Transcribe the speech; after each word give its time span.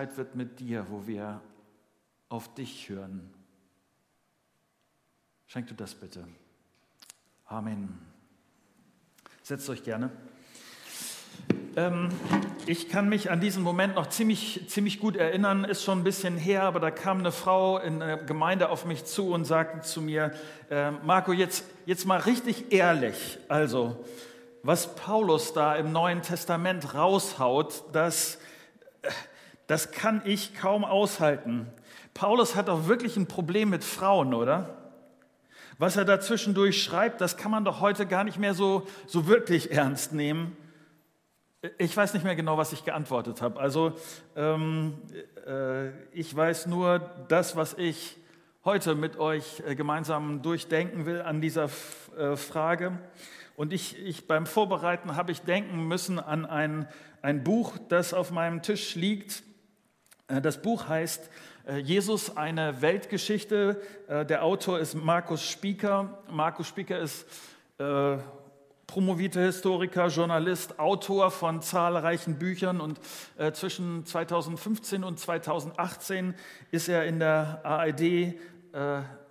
Zeit 0.00 0.16
wird 0.16 0.34
mit 0.34 0.60
dir, 0.60 0.86
wo 0.88 1.06
wir 1.06 1.42
auf 2.30 2.54
dich 2.54 2.88
hören. 2.88 3.28
Schenk 5.46 5.66
du 5.66 5.74
das 5.74 5.94
bitte. 5.94 6.26
Amen. 7.44 7.98
Setzt 9.42 9.68
euch 9.68 9.84
gerne. 9.84 10.10
Ähm, 11.76 12.08
ich 12.64 12.88
kann 12.88 13.10
mich 13.10 13.30
an 13.30 13.42
diesen 13.42 13.62
Moment 13.62 13.94
noch 13.94 14.06
ziemlich, 14.06 14.70
ziemlich 14.70 15.00
gut 15.00 15.16
erinnern, 15.16 15.64
ist 15.64 15.84
schon 15.84 15.98
ein 15.98 16.04
bisschen 16.04 16.38
her, 16.38 16.62
aber 16.62 16.80
da 16.80 16.90
kam 16.90 17.18
eine 17.18 17.30
Frau 17.30 17.76
in 17.76 18.00
der 18.00 18.16
Gemeinde 18.16 18.70
auf 18.70 18.86
mich 18.86 19.04
zu 19.04 19.34
und 19.34 19.44
sagte 19.44 19.82
zu 19.82 20.00
mir, 20.00 20.32
äh, 20.70 20.92
Marco, 20.92 21.34
jetzt, 21.34 21.66
jetzt 21.84 22.06
mal 22.06 22.20
richtig 22.20 22.72
ehrlich, 22.72 23.38
also 23.48 24.02
was 24.62 24.94
Paulus 24.94 25.52
da 25.52 25.76
im 25.76 25.92
Neuen 25.92 26.22
Testament 26.22 26.94
raushaut, 26.94 27.84
das, 27.92 28.38
das 29.70 29.92
kann 29.92 30.20
ich 30.24 30.56
kaum 30.56 30.84
aushalten. 30.84 31.68
Paulus 32.12 32.56
hat 32.56 32.66
doch 32.66 32.88
wirklich 32.88 33.16
ein 33.16 33.28
Problem 33.28 33.70
mit 33.70 33.84
Frauen, 33.84 34.34
oder? 34.34 34.76
Was 35.78 35.96
er 35.96 36.04
da 36.04 36.18
zwischendurch 36.18 36.82
schreibt, 36.82 37.20
das 37.20 37.36
kann 37.36 37.52
man 37.52 37.64
doch 37.64 37.80
heute 37.80 38.04
gar 38.06 38.24
nicht 38.24 38.36
mehr 38.36 38.52
so, 38.54 38.88
so 39.06 39.28
wirklich 39.28 39.70
ernst 39.70 40.12
nehmen. 40.12 40.56
Ich 41.78 41.96
weiß 41.96 42.14
nicht 42.14 42.24
mehr 42.24 42.34
genau, 42.34 42.58
was 42.58 42.72
ich 42.72 42.84
geantwortet 42.84 43.42
habe. 43.42 43.60
Also 43.60 43.92
ähm, 44.34 44.98
äh, 45.46 45.90
ich 46.10 46.34
weiß 46.34 46.66
nur 46.66 46.98
das, 47.28 47.54
was 47.54 47.74
ich 47.74 48.16
heute 48.64 48.96
mit 48.96 49.20
euch 49.20 49.62
äh, 49.64 49.76
gemeinsam 49.76 50.42
durchdenken 50.42 51.06
will 51.06 51.22
an 51.22 51.40
dieser 51.40 51.66
F 51.66 52.10
äh, 52.18 52.34
Frage. 52.34 52.98
Und 53.54 53.72
ich, 53.72 53.96
ich 54.04 54.26
beim 54.26 54.46
Vorbereiten 54.46 55.14
habe 55.14 55.30
ich 55.30 55.42
denken 55.42 55.86
müssen 55.86 56.18
an 56.18 56.44
ein, 56.44 56.88
ein 57.22 57.44
Buch, 57.44 57.78
das 57.88 58.12
auf 58.14 58.32
meinem 58.32 58.62
Tisch 58.62 58.96
liegt. 58.96 59.44
Äh, 60.30 60.40
das 60.40 60.62
Buch 60.62 60.88
heißt 60.88 61.28
äh, 61.66 61.78
Jesus, 61.78 62.36
eine 62.36 62.80
Weltgeschichte. 62.80 63.80
Äh, 64.08 64.24
der 64.24 64.44
Autor 64.44 64.78
ist 64.78 64.94
Markus 64.94 65.42
Spieker. 65.42 66.22
Markus 66.30 66.66
Spieker 66.68 66.98
ist 66.98 67.26
promovierter 68.86 69.40
Historiker, 69.40 70.08
Journalist, 70.08 70.78
Autor 70.78 71.30
von 71.30 71.62
zahlreichen 71.62 72.38
Büchern 72.38 72.80
und 72.82 73.00
äh, 73.38 73.52
zwischen 73.52 74.04
2015 74.04 75.02
und 75.02 75.18
2018 75.18 76.34
ist 76.72 76.88
er 76.88 77.06
in 77.06 77.20
der 77.20 77.60
ARD 77.62 78.00
äh, 78.02 78.34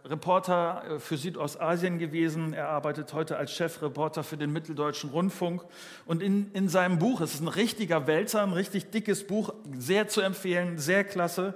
Reporter 0.09 0.83
äh, 0.83 0.99
für 0.99 1.17
Südostasien 1.17 1.99
gewesen. 1.99 2.53
Er 2.53 2.69
arbeitet 2.69 3.13
heute 3.13 3.37
als 3.37 3.51
Chefreporter 3.51 4.23
für 4.23 4.37
den 4.37 4.51
Mitteldeutschen 4.51 5.11
Rundfunk. 5.11 5.63
Und 6.05 6.23
in, 6.23 6.51
in 6.53 6.67
seinem 6.67 6.99
Buch, 6.99 7.21
es 7.21 7.35
ist 7.35 7.41
ein 7.41 7.47
richtiger 7.47 8.07
Wälzer, 8.07 8.43
ein 8.43 8.53
richtig 8.53 8.91
dickes 8.91 9.25
Buch, 9.27 9.53
sehr 9.77 10.07
zu 10.07 10.21
empfehlen, 10.21 10.77
sehr 10.77 11.03
klasse, 11.03 11.53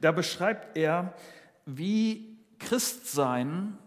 da 0.00 0.12
beschreibt 0.12 0.76
er, 0.76 1.14
wie 1.66 2.38
Christsein 2.58 3.78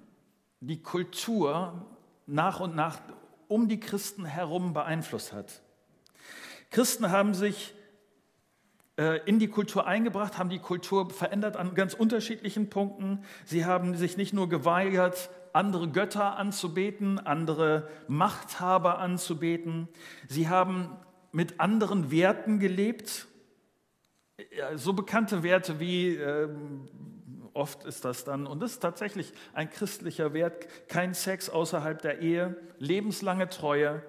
die 0.59 0.81
Kultur 0.81 1.85
nach 2.25 2.59
und 2.59 2.75
nach 2.75 2.99
um 3.47 3.69
die 3.69 3.79
Christen 3.79 4.25
herum 4.25 4.73
beeinflusst 4.73 5.31
hat. 5.31 5.61
Christen 6.69 7.11
haben 7.11 7.33
sich 7.33 7.73
in 9.25 9.37
die 9.37 9.47
Kultur 9.47 9.85
eingebracht, 9.85 10.39
haben 10.39 10.49
die 10.49 10.57
Kultur 10.57 11.11
verändert 11.11 11.55
an 11.55 11.75
ganz 11.75 11.93
unterschiedlichen 11.93 12.69
Punkten. 12.69 13.23
Sie 13.45 13.63
haben 13.63 13.95
sich 13.95 14.17
nicht 14.17 14.33
nur 14.33 14.49
geweigert, 14.49 15.29
andere 15.53 15.87
Götter 15.89 16.37
anzubeten, 16.37 17.19
andere 17.19 17.87
Machthaber 18.07 18.97
anzubeten. 18.97 19.87
Sie 20.27 20.49
haben 20.49 20.89
mit 21.31 21.59
anderen 21.59 22.09
Werten 22.09 22.57
gelebt, 22.59 23.27
so 24.75 24.93
bekannte 24.93 25.43
Werte 25.43 25.79
wie 25.79 26.15
ähm, 26.15 26.87
Oft 27.57 27.85
ist 27.85 28.05
das 28.05 28.23
dann, 28.23 28.45
und 28.45 28.61
das 28.61 28.73
ist 28.73 28.79
tatsächlich 28.81 29.33
ein 29.51 29.67
christlicher 29.71 30.31
Wert, 30.33 30.67
kein 30.89 31.15
Sex 31.15 31.49
außerhalb 31.49 31.99
der 31.99 32.19
Ehe, 32.19 32.55
lebenslange 32.77 33.49
Treue, 33.49 34.03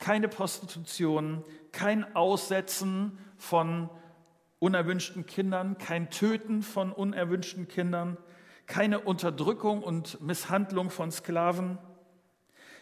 keine 0.00 0.26
Prostitution, 0.26 1.44
kein 1.70 2.16
Aussetzen 2.16 3.16
von 3.36 3.88
unerwünschten 4.58 5.26
Kindern, 5.26 5.78
kein 5.78 6.10
Töten 6.10 6.62
von 6.62 6.92
unerwünschten 6.92 7.68
Kindern, 7.68 8.16
keine 8.66 9.00
Unterdrückung 9.00 9.82
und 9.82 10.20
Misshandlung 10.20 10.90
von 10.90 11.10
Sklaven, 11.10 11.78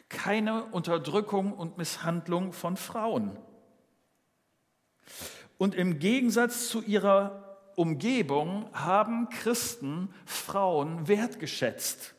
keine 0.09 0.65
Unterdrückung 0.65 1.53
und 1.53 1.79
Misshandlung 1.79 2.53
von 2.53 2.77
Frauen. 2.77 3.39
Und 5.59 5.75
im 5.75 5.99
Gegensatz 5.99 6.69
zu 6.69 6.83
ihrer 6.83 7.59
Umgebung 7.77 8.69
haben 8.73 9.29
Christen 9.29 10.09
Frauen 10.25 11.09
wertgeschätzt, 11.09 12.15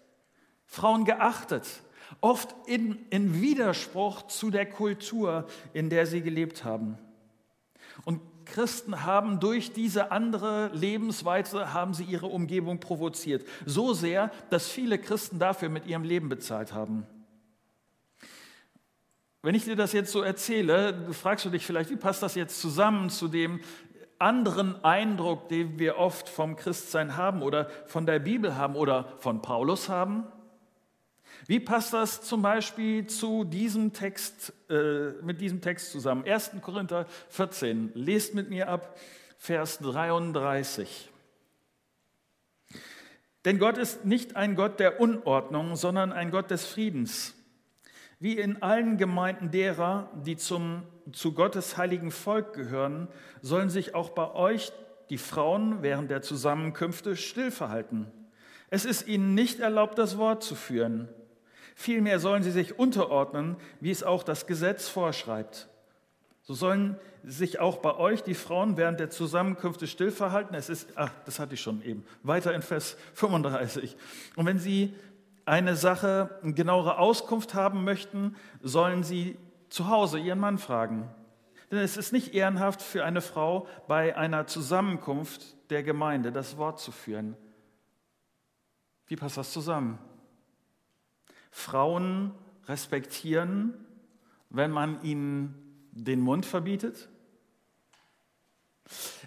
Frauen 0.66 1.06
geachtet, 1.06 1.82
oft 2.22 2.56
in, 2.68 3.06
in 3.10 3.42
Widerspruch 3.42 4.28
zu 4.28 4.50
der 4.50 4.68
Kultur, 4.68 5.48
in 5.74 5.90
der 5.90 6.06
sie 6.06 6.22
gelebt 6.22 6.64
haben. 6.64 6.98
Und 8.06 8.22
Christen 8.54 9.06
haben 9.06 9.40
durch 9.40 9.74
diese 9.74 10.12
andere 10.12 10.70
Lebensweise 10.74 11.74
haben 11.74 11.94
sie 11.94 12.04
ihre 12.04 12.28
Umgebung 12.28 12.80
provoziert. 12.80 13.46
So 13.66 13.94
sehr, 13.94 14.32
dass 14.50 14.68
viele 14.68 14.98
Christen 14.98 15.40
dafür 15.40 15.70
mit 15.70 15.86
ihrem 15.86 16.04
Leben 16.04 16.30
bezahlt 16.30 16.74
haben. 16.74 17.06
Wenn 19.44 19.56
ich 19.56 19.66
dir 19.66 19.76
das 19.76 19.94
jetzt 19.94 20.12
so 20.12 20.22
erzähle, 20.22 21.14
fragst 21.14 21.46
du 21.46 21.50
dich 21.50 21.66
vielleicht, 21.66 21.90
wie 21.90 21.96
passt 21.96 22.24
das 22.24 22.36
jetzt 22.36 22.60
zusammen 22.60 23.10
zu 23.10 23.28
dem, 23.28 23.62
anderen 24.20 24.84
Eindruck, 24.84 25.50
den 25.50 25.78
wir 25.80 25.98
oft 25.98 26.28
vom 26.28 26.56
Christsein 26.56 27.18
haben 27.18 27.42
oder 27.42 27.70
von 27.86 28.06
der 28.06 28.20
Bibel 28.20 28.56
haben 28.56 28.76
oder 28.76 29.14
von 29.20 29.42
Paulus 29.42 29.90
haben? 29.90 30.26
Wie 31.46 31.60
passt 31.60 31.94
das 31.94 32.22
zum 32.22 32.42
Beispiel 32.42 33.08
zu 33.08 33.44
diesem 33.44 33.94
Text, 33.94 34.54
äh, 34.70 35.12
mit 35.22 35.40
diesem 35.40 35.62
Text 35.62 35.92
zusammen? 35.92 36.26
1. 36.26 36.52
Korinther 36.62 37.06
14, 37.30 37.92
lest 37.94 38.34
mit 38.34 38.50
mir 38.50 38.70
ab, 38.70 38.98
Vers 39.38 39.80
33. 39.80 41.10
Denn 43.46 43.60
Gott 43.60 43.78
ist 43.78 44.04
nicht 44.04 44.36
ein 44.36 44.56
Gott 44.56 44.80
der 44.80 45.00
Unordnung, 45.00 45.76
sondern 45.76 46.12
ein 46.12 46.32
Gott 46.32 46.52
des 46.52 46.66
Friedens. 46.66 47.34
Wie 48.20 48.38
in 48.38 48.62
allen 48.64 48.98
Gemeinden 48.98 49.52
derer, 49.52 50.12
die 50.26 50.38
zum, 50.38 50.84
zu 51.14 51.34
Gottes 51.34 51.78
heiligen 51.78 52.12
Volk 52.12 52.54
gehören, 52.54 53.08
sollen 53.42 53.70
sich 53.70 53.94
auch 53.94 54.10
bei 54.10 54.34
euch 54.34 54.72
die 55.10 55.20
Frauen 55.20 55.82
während 55.84 56.10
der 56.10 56.22
Zusammenkünfte 56.22 57.16
still 57.16 57.52
verhalten. 57.52 58.12
Es 58.70 58.86
ist 58.86 59.08
ihnen 59.08 59.34
nicht 59.34 59.60
erlaubt, 59.60 59.98
das 59.98 60.18
Wort 60.18 60.44
zu 60.44 60.56
führen. 60.56 61.08
Vielmehr 61.80 62.20
sollen 62.20 62.42
sie 62.42 62.50
sich 62.50 62.80
unterordnen, 62.80 63.56
wie 63.82 63.92
es 63.92 64.02
auch 64.02 64.24
das 64.24 64.48
Gesetz 64.48 64.90
vorschreibt. 64.90 65.68
So 66.42 66.56
sollen 66.56 66.98
sich 67.24 67.60
auch 67.60 67.78
bei 67.78 67.96
euch 67.96 68.24
die 68.24 68.34
Frauen 68.34 68.78
während 68.78 69.00
der 69.00 69.12
Zusammenkünfte 69.12 69.86
still 69.86 70.10
verhalten. 70.10 70.56
Es 70.56 70.70
ist, 70.70 70.90
ach, 70.96 71.12
das 71.26 71.38
hatte 71.38 71.54
ich 71.54 71.62
schon 71.62 71.84
eben. 71.84 72.04
Weiter 72.24 72.52
in 72.56 72.64
Vers 72.64 72.98
35. 73.14 73.96
Und 74.36 74.48
wenn 74.48 74.58
sie 74.58 74.96
eine 75.46 75.76
Sache, 75.76 76.40
eine 76.42 76.56
genauere 76.56 76.98
Auskunft 76.98 77.54
haben 77.54 77.84
möchten, 77.84 78.36
sollen 78.64 79.04
sie 79.04 79.38
zu 79.70 79.88
Hause 79.88 80.18
ihren 80.18 80.40
Mann 80.40 80.58
fragen. 80.58 81.08
Denn 81.70 81.78
es 81.78 81.96
ist 81.96 82.12
nicht 82.12 82.34
ehrenhaft 82.34 82.82
für 82.82 83.06
eine 83.06 83.22
Frau, 83.22 83.68
bei 83.88 84.18
einer 84.18 84.48
Zusammenkunft 84.48 85.56
der 85.70 85.84
Gemeinde 85.84 86.32
das 86.32 86.58
Wort 86.58 86.80
zu 86.80 86.92
führen. 86.92 87.38
Wie 89.06 89.16
passt 89.16 89.38
das 89.38 89.54
zusammen? 89.54 90.00
Frauen 91.58 92.32
respektieren, 92.68 93.74
wenn 94.50 94.70
man 94.70 95.02
ihnen 95.02 95.56
den 95.92 96.22
Mund 96.22 96.46
verbietet? 96.46 97.10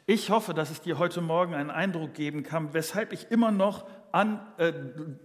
Ich 0.07 0.31
hoffe, 0.31 0.55
dass 0.55 0.71
es 0.71 0.81
dir 0.81 0.99
heute 0.99 1.21
Morgen 1.21 1.55
einen 1.55 1.71
Eindruck 1.71 2.15
geben 2.15 2.45
kann, 2.45 2.73
weshalb 2.73 3.13
ich 3.13 3.31
immer 3.31 3.51
noch 3.51 3.85
an, 4.13 4.41
äh, 4.59 4.73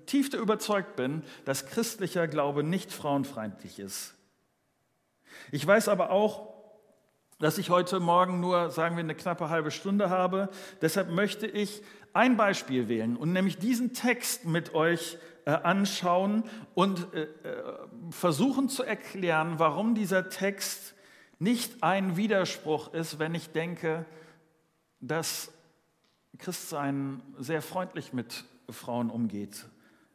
tief 0.07 0.33
überzeugt 0.33 0.95
bin, 0.95 1.23
dass 1.45 1.67
christlicher 1.67 2.27
Glaube 2.27 2.63
nicht 2.63 2.91
frauenfeindlich 2.91 3.79
ist. 3.79 4.15
Ich 5.51 5.65
weiß 5.65 5.89
aber 5.89 6.09
auch, 6.09 6.53
dass 7.39 7.59
ich 7.59 7.69
heute 7.69 7.99
Morgen 7.99 8.39
nur, 8.39 8.71
sagen 8.71 8.95
wir, 8.95 9.03
eine 9.03 9.15
knappe 9.15 9.49
halbe 9.49 9.69
Stunde 9.69 10.09
habe. 10.09 10.49
Deshalb 10.81 11.11
möchte 11.11 11.45
ich 11.45 11.83
ein 12.13 12.35
Beispiel 12.35 12.87
wählen 12.87 13.15
und 13.15 13.31
nämlich 13.31 13.59
diesen 13.59 13.93
Text 13.93 14.45
mit 14.45 14.73
euch 14.73 15.17
anschauen 15.51 16.43
und 16.73 17.13
äh, 17.13 17.23
äh 17.23 17.27
versuchen 18.09 18.69
zu 18.69 18.83
erklären, 18.83 19.57
warum 19.57 19.95
dieser 19.95 20.29
Text 20.29 20.93
nicht 21.39 21.83
ein 21.83 22.17
Widerspruch 22.17 22.93
ist, 22.93 23.19
wenn 23.19 23.33
ich 23.33 23.51
denke, 23.51 24.05
dass 24.99 25.51
Christsein 26.37 27.21
sehr 27.37 27.61
freundlich 27.61 28.13
mit 28.13 28.45
Frauen 28.69 29.09
umgeht, 29.09 29.65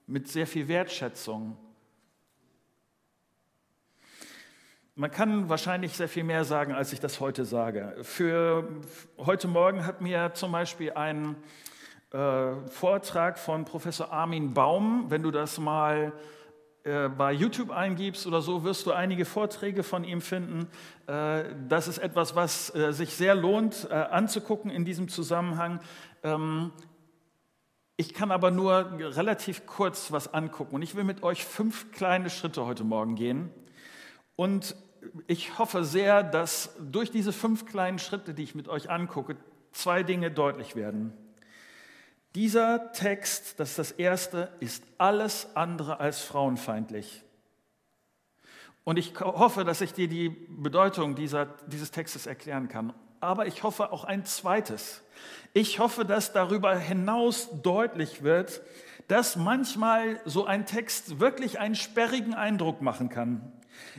mit 0.07 0.29
sehr 0.29 0.47
viel 0.47 0.69
Wertschätzung. 0.69 1.57
man 5.01 5.11
kann 5.11 5.49
wahrscheinlich 5.49 5.95
sehr 5.95 6.11
viel 6.11 6.25
mehr 6.25 6.45
sagen, 6.45 6.75
als 6.75 6.93
ich 6.93 7.01
das 7.01 7.21
heute 7.21 7.47
sage. 7.47 7.97
Für 8.03 8.69
heute 9.17 9.49
Morgen 9.49 9.87
hat 9.87 10.03
mir 10.03 10.33
zum 10.35 10.53
Beispiel 10.53 10.93
ein 10.93 11.37
äh, 12.13 12.69
Vortrag 12.69 13.39
von 13.39 13.65
Professor 13.65 14.13
Armin 14.13 14.53
Baum, 14.53 15.07
wenn 15.09 15.23
du 15.23 15.31
das 15.31 15.59
mal 15.59 16.13
äh, 16.83 17.09
bei 17.09 17.33
YouTube 17.33 17.71
eingibst 17.71 18.27
oder 18.27 18.41
so, 18.41 18.65
wirst 18.65 18.87
du 18.87 18.93
einige 18.93 19.25
Vorträge 19.25 19.83
von 19.83 20.03
ihm 20.03 20.21
finden. 20.21 20.67
Äh, 21.07 21.45
das 21.69 21.89
ist 21.89 21.99
etwas, 21.99 22.35
was 22.35 22.75
äh, 22.75 22.93
sich 22.93 23.15
sehr 23.15 23.35
lohnt 23.35 23.87
äh, 23.91 23.95
anzugucken 23.95 24.71
in 24.71 24.85
diesem 24.85 25.09
Zusammenhang. 25.09 25.81
Ähm, 26.23 26.73
ich 27.97 28.15
kann 28.15 28.31
aber 28.31 28.51
nur 28.51 28.99
relativ 28.99 29.67
kurz 29.67 30.11
was 30.11 30.33
angucken 30.33 30.75
und 30.75 30.83
ich 30.83 30.95
will 30.95 31.05
mit 31.05 31.23
euch 31.23 31.45
fünf 31.45 31.93
kleine 31.93 32.31
Schritte 32.31 32.65
heute 32.65 32.83
Morgen 32.83 33.15
gehen. 33.15 33.51
Und 34.37 34.75
ich 35.27 35.59
hoffe 35.59 35.85
sehr, 35.85 36.23
dass 36.23 36.75
durch 36.81 37.11
diese 37.11 37.33
fünf 37.33 37.67
kleinen 37.67 37.99
Schritte, 37.99 38.33
die 38.33 38.43
ich 38.43 38.55
mit 38.55 38.69
euch 38.69 38.89
angucke, 38.89 39.37
zwei 39.73 40.03
Dinge 40.03 40.31
deutlich 40.31 40.77
werden. 40.77 41.13
Dieser 42.35 42.93
Text, 42.93 43.59
das 43.59 43.71
ist 43.71 43.79
das 43.79 43.91
erste, 43.93 44.53
ist 44.61 44.85
alles 44.99 45.49
andere 45.55 45.99
als 45.99 46.21
frauenfeindlich. 46.21 47.25
Und 48.85 48.99
ich 48.99 49.19
hoffe, 49.21 49.65
dass 49.65 49.81
ich 49.81 49.93
dir 49.93 50.09
die 50.09 50.29
Bedeutung 50.29 51.17
dieser, 51.17 51.47
dieses 51.67 51.91
Textes 51.91 52.27
erklären 52.27 52.69
kann. 52.69 52.93
Aber 53.19 53.47
ich 53.47 53.63
hoffe 53.63 53.93
auch 53.93 54.05
ein 54.05 54.25
zweites. 54.25 55.03
Ich 55.53 55.79
hoffe, 55.81 56.05
dass 56.05 56.33
darüber 56.33 56.77
hinaus 56.77 57.49
deutlich 57.63 58.23
wird, 58.23 58.63
dass 59.09 59.35
manchmal 59.35 60.21
so 60.25 60.47
ein 60.47 60.67
Text 60.67 61.19
wirklich 61.19 61.59
einen 61.59 61.75
sperrigen 61.75 62.35
Eindruck 62.35 62.81
machen 62.81 63.09
kann. 63.09 63.53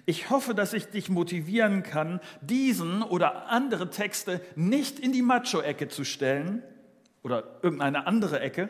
Ich 0.05 0.29
hoffe, 0.29 0.55
dass 0.55 0.73
ich 0.73 0.87
dich 0.87 1.09
motivieren 1.09 1.83
kann, 1.83 2.21
diesen 2.39 3.03
oder 3.03 3.47
andere 3.47 3.89
Texte 3.89 4.41
nicht 4.55 4.99
in 4.99 5.11
die 5.11 5.21
Macho-Ecke 5.21 5.89
zu 5.89 6.05
stellen 6.05 6.63
oder 7.23 7.59
irgendeine 7.61 8.07
andere 8.07 8.39
Ecke, 8.39 8.69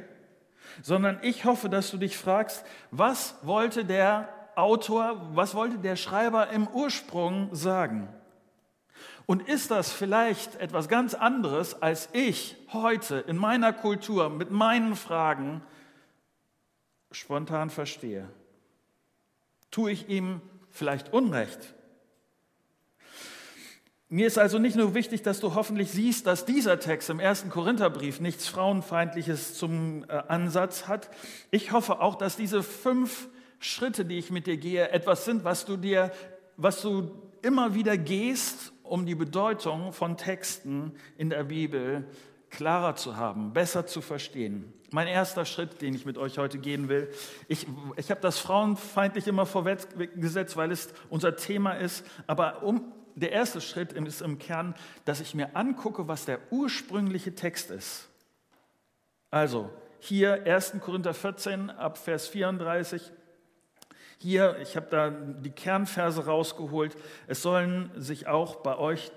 sondern 0.81 1.19
ich 1.21 1.45
hoffe, 1.45 1.69
dass 1.69 1.91
du 1.91 1.97
dich 1.97 2.17
fragst, 2.17 2.65
was 2.91 3.35
wollte 3.43 3.85
der 3.85 4.29
Autor, 4.55 5.29
was 5.33 5.55
wollte 5.55 5.77
der 5.77 5.95
Schreiber 5.95 6.49
im 6.49 6.67
Ursprung 6.67 7.53
sagen? 7.53 8.09
Und 9.25 9.47
ist 9.47 9.71
das 9.71 9.91
vielleicht 9.91 10.55
etwas 10.55 10.89
ganz 10.89 11.13
anderes, 11.13 11.81
als 11.81 12.09
ich 12.11 12.57
heute 12.73 13.19
in 13.19 13.37
meiner 13.37 13.71
Kultur 13.71 14.29
mit 14.29 14.51
meinen 14.51 14.95
Fragen 14.95 15.61
spontan 17.11 17.69
verstehe? 17.69 18.27
Tue 19.69 19.91
ich 19.91 20.09
ihm 20.09 20.41
vielleicht 20.69 21.13
Unrecht. 21.13 21.73
Mir 24.13 24.27
ist 24.27 24.37
also 24.37 24.59
nicht 24.59 24.75
nur 24.75 24.93
wichtig, 24.93 25.21
dass 25.21 25.39
du 25.39 25.55
hoffentlich 25.55 25.89
siehst, 25.89 26.27
dass 26.27 26.43
dieser 26.43 26.81
Text 26.81 27.09
im 27.09 27.21
ersten 27.21 27.49
Korintherbrief 27.49 28.19
nichts 28.19 28.45
Frauenfeindliches 28.49 29.53
zum 29.53 30.03
äh, 30.03 30.21
Ansatz 30.27 30.89
hat. 30.89 31.09
Ich 31.49 31.71
hoffe 31.71 32.01
auch, 32.01 32.15
dass 32.15 32.35
diese 32.35 32.61
fünf 32.61 33.29
Schritte, 33.59 34.03
die 34.03 34.17
ich 34.17 34.29
mit 34.29 34.47
dir 34.47 34.57
gehe, 34.57 34.89
etwas 34.89 35.23
sind, 35.23 35.45
was 35.45 35.63
du 35.63 35.77
dir, 35.77 36.11
was 36.57 36.81
du 36.81 37.09
immer 37.41 37.73
wieder 37.73 37.97
gehst, 37.97 38.73
um 38.83 39.05
die 39.05 39.15
Bedeutung 39.15 39.93
von 39.93 40.17
Texten 40.17 40.91
in 41.17 41.29
der 41.29 41.45
Bibel 41.45 42.05
klarer 42.49 42.97
zu 42.97 43.15
haben, 43.15 43.53
besser 43.53 43.85
zu 43.85 44.01
verstehen. 44.01 44.73
Mein 44.91 45.07
erster 45.07 45.45
Schritt, 45.45 45.81
den 45.81 45.93
ich 45.93 46.05
mit 46.05 46.17
euch 46.17 46.37
heute 46.37 46.57
gehen 46.57 46.89
will, 46.89 47.09
ich, 47.47 47.65
ich 47.95 48.11
habe 48.11 48.19
das 48.19 48.39
frauenfeindlich 48.39 49.25
immer 49.27 49.45
vorweggesetzt, 49.45 50.57
weil 50.57 50.73
es 50.73 50.89
unser 51.09 51.37
Thema 51.37 51.75
ist, 51.75 52.05
aber 52.27 52.63
um, 52.63 52.91
der 53.15 53.31
erste 53.31 53.61
Schritt 53.61 53.93
ist 53.93 54.21
im 54.21 54.39
Kern, 54.39 54.75
dass 55.05 55.19
ich 55.19 55.35
mir 55.35 55.55
angucke, 55.55 56.07
was 56.07 56.25
der 56.25 56.39
ursprüngliche 56.51 57.35
Text 57.35 57.71
ist. 57.71 58.09
Also 59.29 59.69
hier 59.99 60.43
1. 60.45 60.75
Korinther 60.81 61.13
14 61.13 61.69
ab 61.69 61.97
Vers 61.97 62.27
34. 62.27 63.11
Hier, 64.17 64.57
ich 64.61 64.75
habe 64.75 64.87
da 64.89 65.09
die 65.09 65.51
Kernverse 65.51 66.25
rausgeholt. 66.25 66.95
Es 67.27 67.41
sollen 67.41 67.91
sich 67.95 68.27
auch 68.27 68.57
bei 68.57 68.77
euch 68.77 69.11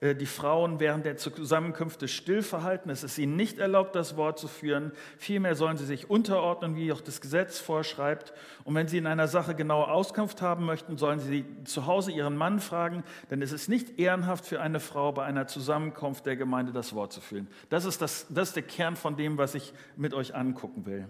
die 0.00 0.26
Frauen 0.26 0.78
während 0.78 1.04
der 1.04 1.16
Zusammenkünfte 1.16 2.06
still 2.06 2.42
verhalten. 2.42 2.88
Es 2.88 3.02
ist 3.02 3.18
ihnen 3.18 3.34
nicht 3.34 3.58
erlaubt, 3.58 3.96
das 3.96 4.16
Wort 4.16 4.38
zu 4.38 4.46
führen. 4.46 4.92
Vielmehr 5.16 5.56
sollen 5.56 5.76
sie 5.76 5.86
sich 5.86 6.08
unterordnen, 6.08 6.76
wie 6.76 6.92
auch 6.92 7.00
das 7.00 7.20
Gesetz 7.20 7.58
vorschreibt. 7.58 8.32
Und 8.62 8.76
wenn 8.76 8.86
sie 8.86 8.98
in 8.98 9.08
einer 9.08 9.26
Sache 9.26 9.56
genaue 9.56 9.88
Auskunft 9.88 10.40
haben 10.40 10.64
möchten, 10.66 10.98
sollen 10.98 11.18
sie 11.18 11.44
zu 11.64 11.86
Hause 11.86 12.12
ihren 12.12 12.36
Mann 12.36 12.60
fragen, 12.60 13.02
denn 13.30 13.42
es 13.42 13.50
ist 13.50 13.68
nicht 13.68 13.98
ehrenhaft 13.98 14.46
für 14.46 14.60
eine 14.60 14.78
Frau, 14.78 15.10
bei 15.10 15.24
einer 15.24 15.48
Zusammenkunft 15.48 16.26
der 16.26 16.36
Gemeinde 16.36 16.70
das 16.70 16.94
Wort 16.94 17.12
zu 17.12 17.20
führen. 17.20 17.48
Das 17.68 17.84
ist, 17.84 18.00
das, 18.00 18.26
das 18.28 18.50
ist 18.50 18.56
der 18.56 18.62
Kern 18.62 18.94
von 18.94 19.16
dem, 19.16 19.36
was 19.36 19.56
ich 19.56 19.72
mit 19.96 20.14
euch 20.14 20.32
angucken 20.32 20.86
will. 20.86 21.08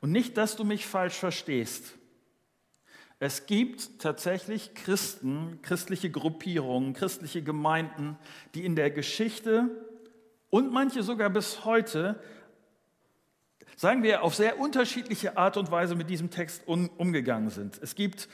Und 0.00 0.12
nicht, 0.12 0.36
dass 0.36 0.54
du 0.54 0.62
mich 0.62 0.86
falsch 0.86 1.16
verstehst. 1.16 1.98
Es 3.20 3.46
gibt 3.46 3.98
tatsächlich 3.98 4.74
Christen, 4.74 5.58
christliche 5.62 6.08
Gruppierungen, 6.08 6.92
christliche 6.92 7.42
Gemeinden, 7.42 8.16
die 8.54 8.64
in 8.64 8.76
der 8.76 8.90
Geschichte 8.90 9.70
und 10.50 10.72
manche 10.72 11.02
sogar 11.02 11.28
bis 11.28 11.64
heute, 11.64 12.20
sagen 13.76 14.04
wir, 14.04 14.22
auf 14.22 14.36
sehr 14.36 14.60
unterschiedliche 14.60 15.36
Art 15.36 15.56
und 15.56 15.70
Weise 15.70 15.96
mit 15.96 16.08
diesem 16.08 16.30
Text 16.30 16.62
umgegangen 16.68 17.50
sind. 17.50 17.80
Es 17.82 17.96
gibt 17.96 18.28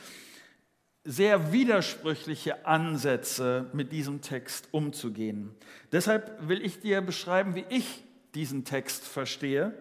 sehr 1.03 1.53
widersprüchliche 1.53 2.67
Ansätze, 2.67 3.71
mit 3.73 3.91
diesem 3.91 4.21
Text 4.21 4.69
umzugehen. 4.71 5.55
Deshalb 5.93 6.49
will 6.49 6.65
ich 6.65 6.81
dir 6.81 7.01
beschreiben, 7.01 7.55
wie 7.55 7.65
ich 7.69 8.05
diesen 8.35 8.65
Text 8.65 9.05
verstehe 9.05 9.75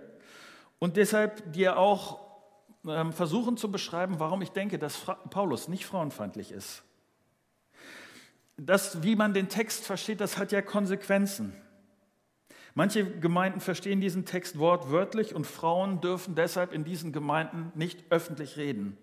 und 0.80 0.98
deshalb 0.98 1.54
dir 1.54 1.78
auch 1.78 2.23
versuchen 2.84 3.58
zu 3.58 3.72
beschreiben, 3.72 4.20
warum 4.20 4.42
ich 4.42 4.52
denke, 4.52 4.78
dass 4.78 5.06
Paulus 5.30 5.68
nicht 5.68 5.86
frauenfeindlich 5.86 6.52
ist. 6.52 6.84
Das, 8.58 9.04
wie 9.04 9.16
man 9.16 9.34
den 9.34 9.50
Text 9.50 9.86
versteht, 9.86 10.22
das 10.22 10.38
hat 10.38 10.52
ja 10.52 10.62
Konsequenzen. 10.62 11.54
Manche 12.76 13.06
Gemeinden 13.06 13.60
verstehen 13.62 14.02
diesen 14.02 14.26
Text 14.26 14.58
wortwörtlich 14.58 15.36
und 15.36 15.46
Frauen 15.46 16.02
dürfen 16.02 16.36
deshalb 16.36 16.74
in 16.74 16.84
diesen 16.84 17.14
Gemeinden 17.14 17.72
nicht 17.76 18.12
öffentlich 18.12 18.58
reden. 18.58 18.98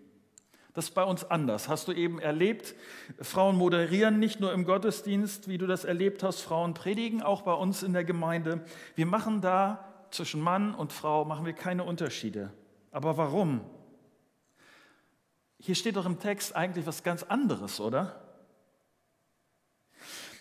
Das 0.75 0.87
ist 0.87 0.94
bei 0.94 1.05
uns 1.05 1.25
anders. 1.25 1.69
Hast 1.69 1.88
du 1.88 1.93
eben 1.93 2.21
erlebt, 2.21 2.75
Frauen 3.21 3.56
moderieren 3.56 4.19
nicht 4.19 4.41
nur 4.41 4.53
im 4.53 4.65
Gottesdienst, 4.65 5.49
wie 5.49 5.59
du 5.59 5.67
das 5.67 5.85
erlebt 5.85 6.23
hast, 6.23 6.41
Frauen 6.41 6.75
predigen 6.75 7.23
auch 7.23 7.43
bei 7.43 7.53
uns 7.53 7.82
in 7.82 7.93
der 7.93 8.05
Gemeinde. 8.05 8.65
Wir 8.94 9.06
machen 9.06 9.41
da 9.41 9.85
zwischen 10.11 10.41
Mann 10.41 10.75
und 10.75 10.93
Frau, 10.93 11.25
machen 11.25 11.46
wir 11.46 11.53
keine 11.53 11.84
Unterschiede. 11.84 12.53
Aber 12.91 13.17
warum? 13.17 13.61
Hier 15.59 15.75
steht 15.75 15.97
doch 15.97 16.06
im 16.06 16.19
Text 16.19 16.56
eigentlich 16.56 16.87
was 16.87 17.03
ganz 17.03 17.23
anderes, 17.23 17.81
oder? 17.81 18.20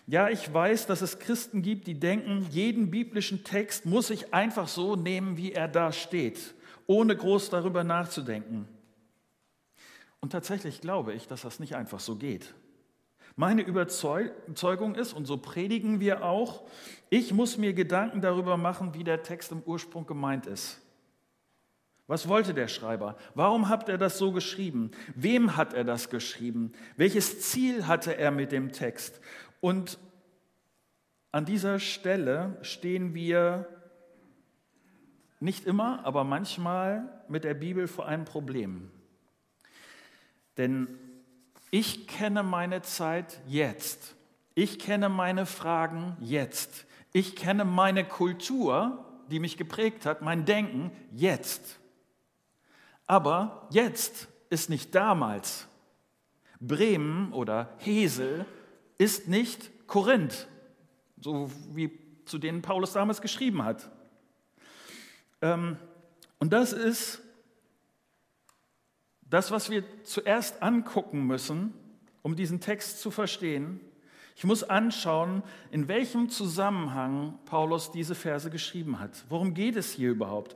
Ja, 0.07 0.29
ich 0.29 0.51
weiß, 0.51 0.87
dass 0.87 1.01
es 1.01 1.19
Christen 1.19 1.61
gibt, 1.61 1.85
die 1.85 1.99
denken, 1.99 2.47
jeden 2.49 2.89
biblischen 2.89 3.43
Text 3.43 3.85
muss 3.85 4.09
ich 4.09 4.33
einfach 4.33 4.67
so 4.67 4.95
nehmen, 4.95 5.37
wie 5.37 5.51
er 5.51 5.67
da 5.67 5.91
steht, 5.91 6.55
ohne 6.87 7.15
groß 7.15 7.51
darüber 7.51 7.83
nachzudenken. 7.83 8.67
Und 10.19 10.31
tatsächlich 10.31 10.81
glaube 10.81 11.13
ich, 11.13 11.27
dass 11.27 11.41
das 11.41 11.59
nicht 11.59 11.75
einfach 11.75 11.99
so 11.99 12.15
geht. 12.15 12.55
Meine 13.35 13.61
Überzeugung 13.61 14.95
ist, 14.95 15.13
und 15.13 15.25
so 15.25 15.37
predigen 15.37 15.99
wir 15.99 16.25
auch, 16.25 16.63
ich 17.09 17.31
muss 17.31 17.57
mir 17.57 17.73
Gedanken 17.73 18.19
darüber 18.19 18.57
machen, 18.57 18.95
wie 18.95 19.03
der 19.03 19.21
Text 19.21 19.51
im 19.51 19.61
Ursprung 19.61 20.07
gemeint 20.07 20.47
ist. 20.47 20.81
Was 22.09 22.27
wollte 22.27 22.55
der 22.55 22.67
Schreiber? 22.67 23.17
Warum 23.35 23.69
hat 23.69 23.87
er 23.87 23.99
das 23.99 24.17
so 24.17 24.31
geschrieben? 24.31 24.89
Wem 25.13 25.55
hat 25.55 25.75
er 25.75 25.83
das 25.83 26.09
geschrieben? 26.09 26.73
Welches 26.97 27.41
Ziel 27.41 27.85
hatte 27.85 28.17
er 28.17 28.31
mit 28.31 28.51
dem 28.51 28.71
Text? 28.71 29.21
Und 29.61 29.99
an 31.31 31.45
dieser 31.45 31.77
Stelle 31.77 32.57
stehen 32.63 33.13
wir 33.13 33.67
nicht 35.39 35.67
immer, 35.67 36.03
aber 36.03 36.23
manchmal 36.23 37.23
mit 37.27 37.43
der 37.43 37.53
Bibel 37.53 37.87
vor 37.87 38.07
einem 38.07 38.25
Problem. 38.25 38.89
Denn 40.57 40.87
ich 41.69 42.07
kenne 42.07 42.41
meine 42.41 42.81
Zeit 42.81 43.39
jetzt. 43.45 44.15
Ich 44.55 44.79
kenne 44.79 45.09
meine 45.09 45.45
Fragen 45.45 46.17
jetzt. 46.21 46.87
Ich 47.13 47.35
kenne 47.35 47.65
meine 47.65 48.03
Kultur, 48.03 49.05
die 49.29 49.39
mich 49.39 49.57
geprägt 49.57 50.07
hat, 50.07 50.23
mein 50.23 50.45
Denken 50.45 50.89
jetzt. 51.11 51.79
Aber 53.09 53.67
jetzt 53.71 54.27
ist 54.51 54.69
nicht 54.69 54.93
damals. 54.93 55.67
Bremen 56.59 57.33
oder 57.33 57.73
Hesel 57.79 58.45
ist 58.99 59.27
nicht 59.27 59.87
Korinth, 59.87 60.47
so 61.19 61.49
wie 61.73 61.89
zu 62.25 62.37
denen 62.37 62.61
Paulus 62.61 62.93
damals 62.93 63.19
geschrieben 63.19 63.63
hat. 63.65 63.89
Ähm, 65.41 65.77
und 66.37 66.53
das 66.53 66.71
ist 66.71 67.23
das, 69.21 69.49
was 69.49 69.71
wir 69.71 69.83
zuerst 70.03 70.61
angucken 70.61 71.25
müssen, 71.25 71.73
um 72.21 72.35
diesen 72.35 72.59
Text 72.59 73.01
zu 73.01 73.09
verstehen, 73.09 73.79
ich 74.35 74.43
muss 74.43 74.63
anschauen, 74.63 75.41
in 75.71 75.87
welchem 75.87 76.29
Zusammenhang 76.29 77.39
Paulus 77.45 77.91
diese 77.91 78.13
Verse 78.13 78.51
geschrieben 78.51 78.99
hat. 78.99 79.25
Worum 79.29 79.55
geht 79.55 79.75
es 79.75 79.91
hier 79.91 80.11
überhaupt? 80.11 80.55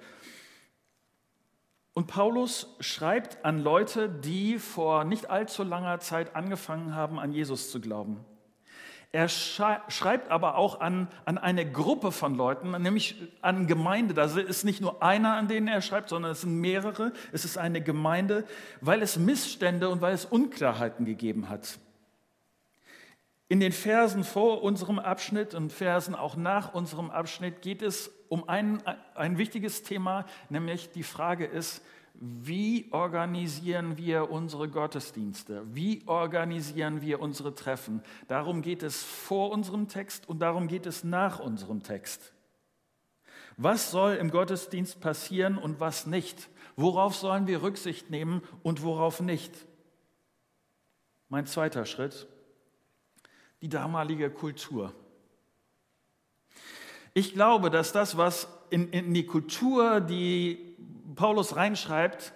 Und 1.93 2.07
Paulus 2.07 2.75
schreibt 2.79 3.45
an 3.45 3.59
Leute, 3.59 4.09
die 4.09 4.57
vor 4.57 5.03
nicht 5.03 5.29
allzu 5.29 5.63
langer 5.63 5.99
Zeit 5.99 6.35
angefangen 6.35 6.95
haben, 6.95 7.19
an 7.19 7.31
Jesus 7.31 7.69
zu 7.71 7.79
glauben. 7.79 8.25
Er 9.15 9.29
schreibt 9.29 10.31
aber 10.31 10.57
auch 10.57 10.79
an, 10.79 11.07
an 11.25 11.37
eine 11.37 11.71
Gruppe 11.71 12.11
von 12.11 12.33
Leuten, 12.33 12.71
nämlich 12.81 13.15
an 13.43 13.67
Gemeinde. 13.67 14.15
Da 14.15 14.23
ist 14.23 14.63
nicht 14.63 14.81
nur 14.81 15.03
einer, 15.03 15.35
an 15.35 15.47
denen 15.47 15.67
er 15.67 15.83
schreibt, 15.83 16.09
sondern 16.09 16.31
es 16.31 16.41
sind 16.41 16.59
mehrere. 16.59 17.13
Es 17.31 17.45
ist 17.45 17.59
eine 17.59 17.79
Gemeinde, 17.79 18.43
weil 18.81 19.03
es 19.03 19.19
Missstände 19.19 19.89
und 19.89 20.01
weil 20.01 20.15
es 20.15 20.25
Unklarheiten 20.25 21.05
gegeben 21.05 21.47
hat. 21.47 21.77
In 23.53 23.59
den 23.59 23.71
Versen 23.71 24.23
vor 24.23 24.63
unserem 24.63 24.97
Abschnitt 24.97 25.53
und 25.53 25.71
Versen 25.71 26.15
auch 26.15 26.35
nach 26.35 26.73
unserem 26.73 27.11
Abschnitt 27.11 27.61
geht 27.61 27.83
es 27.83 28.11
um 28.27 28.49
ein, 28.49 28.81
ein 29.13 29.37
wichtiges 29.37 29.83
Thema, 29.83 30.25
nämlich 30.49 30.89
die 30.89 31.03
Frage 31.03 31.45
ist, 31.45 31.83
wie 32.15 32.87
organisieren 32.91 33.95
wir 33.95 34.31
unsere 34.31 34.69
Gottesdienste? 34.69 35.61
Wie 35.67 36.01
organisieren 36.07 37.03
wir 37.03 37.19
unsere 37.19 37.53
Treffen? 37.53 38.01
Darum 38.27 38.63
geht 38.63 38.81
es 38.81 39.03
vor 39.03 39.51
unserem 39.51 39.87
Text 39.87 40.27
und 40.27 40.39
darum 40.39 40.67
geht 40.67 40.87
es 40.87 41.03
nach 41.03 41.39
unserem 41.39 41.83
Text. 41.83 42.33
Was 43.57 43.91
soll 43.91 44.15
im 44.15 44.31
Gottesdienst 44.31 44.99
passieren 44.99 45.59
und 45.59 45.79
was 45.79 46.07
nicht? 46.07 46.49
Worauf 46.75 47.13
sollen 47.13 47.45
wir 47.45 47.61
Rücksicht 47.61 48.09
nehmen 48.09 48.41
und 48.63 48.81
worauf 48.81 49.21
nicht? 49.21 49.53
Mein 51.29 51.45
zweiter 51.45 51.85
Schritt, 51.85 52.27
die 53.63 53.69
damalige 53.69 54.29
Kultur. 54.29 54.91
Ich 57.13 57.33
glaube, 57.33 57.69
dass 57.69 57.93
das, 57.93 58.17
was 58.17 58.49
in, 58.69 58.89
in 58.89 59.13
die 59.13 59.25
Kultur, 59.25 60.01
die 60.01 60.75
Paulus 61.15 61.55
reinschreibt, 61.55 62.33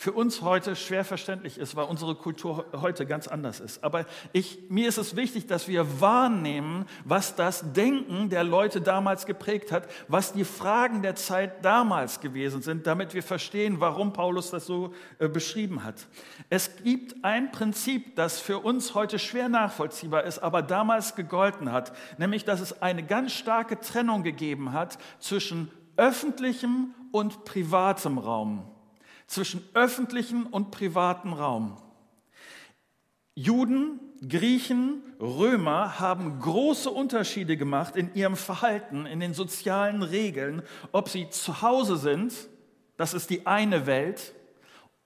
für 0.00 0.12
uns 0.12 0.40
heute 0.40 0.76
schwer 0.76 1.04
verständlich 1.04 1.58
ist, 1.58 1.76
weil 1.76 1.84
unsere 1.84 2.14
Kultur 2.14 2.64
heute 2.72 3.04
ganz 3.04 3.28
anders 3.28 3.60
ist. 3.60 3.84
Aber 3.84 4.06
ich, 4.32 4.70
mir 4.70 4.88
ist 4.88 4.96
es 4.96 5.14
wichtig, 5.14 5.46
dass 5.46 5.68
wir 5.68 6.00
wahrnehmen, 6.00 6.86
was 7.04 7.34
das 7.36 7.74
Denken 7.74 8.30
der 8.30 8.42
Leute 8.42 8.80
damals 8.80 9.26
geprägt 9.26 9.70
hat, 9.70 9.90
was 10.08 10.32
die 10.32 10.44
Fragen 10.44 11.02
der 11.02 11.16
Zeit 11.16 11.66
damals 11.66 12.20
gewesen 12.20 12.62
sind, 12.62 12.86
damit 12.86 13.12
wir 13.12 13.22
verstehen, 13.22 13.78
warum 13.80 14.14
Paulus 14.14 14.48
das 14.48 14.64
so 14.64 14.94
äh, 15.18 15.28
beschrieben 15.28 15.84
hat. 15.84 16.06
Es 16.48 16.76
gibt 16.82 17.22
ein 17.22 17.52
Prinzip, 17.52 18.16
das 18.16 18.40
für 18.40 18.60
uns 18.60 18.94
heute 18.94 19.18
schwer 19.18 19.50
nachvollziehbar 19.50 20.24
ist, 20.24 20.38
aber 20.38 20.62
damals 20.62 21.14
gegolten 21.14 21.72
hat, 21.72 21.92
nämlich 22.16 22.46
dass 22.46 22.60
es 22.60 22.80
eine 22.80 23.02
ganz 23.02 23.32
starke 23.32 23.78
Trennung 23.78 24.22
gegeben 24.22 24.72
hat 24.72 24.96
zwischen 25.18 25.70
öffentlichem 25.98 26.94
und 27.12 27.44
privatem 27.44 28.16
Raum. 28.16 28.69
Zwischen 29.30 29.62
öffentlichem 29.74 30.46
und 30.46 30.72
privatem 30.72 31.32
Raum. 31.32 31.76
Juden, 33.36 34.00
Griechen, 34.28 35.04
Römer 35.20 36.00
haben 36.00 36.40
große 36.40 36.90
Unterschiede 36.90 37.56
gemacht 37.56 37.94
in 37.94 38.12
ihrem 38.14 38.34
Verhalten, 38.34 39.06
in 39.06 39.20
den 39.20 39.32
sozialen 39.32 40.02
Regeln, 40.02 40.64
ob 40.90 41.08
sie 41.08 41.30
zu 41.30 41.62
Hause 41.62 41.96
sind, 41.96 42.34
das 42.96 43.14
ist 43.14 43.30
die 43.30 43.46
eine 43.46 43.86
Welt, 43.86 44.34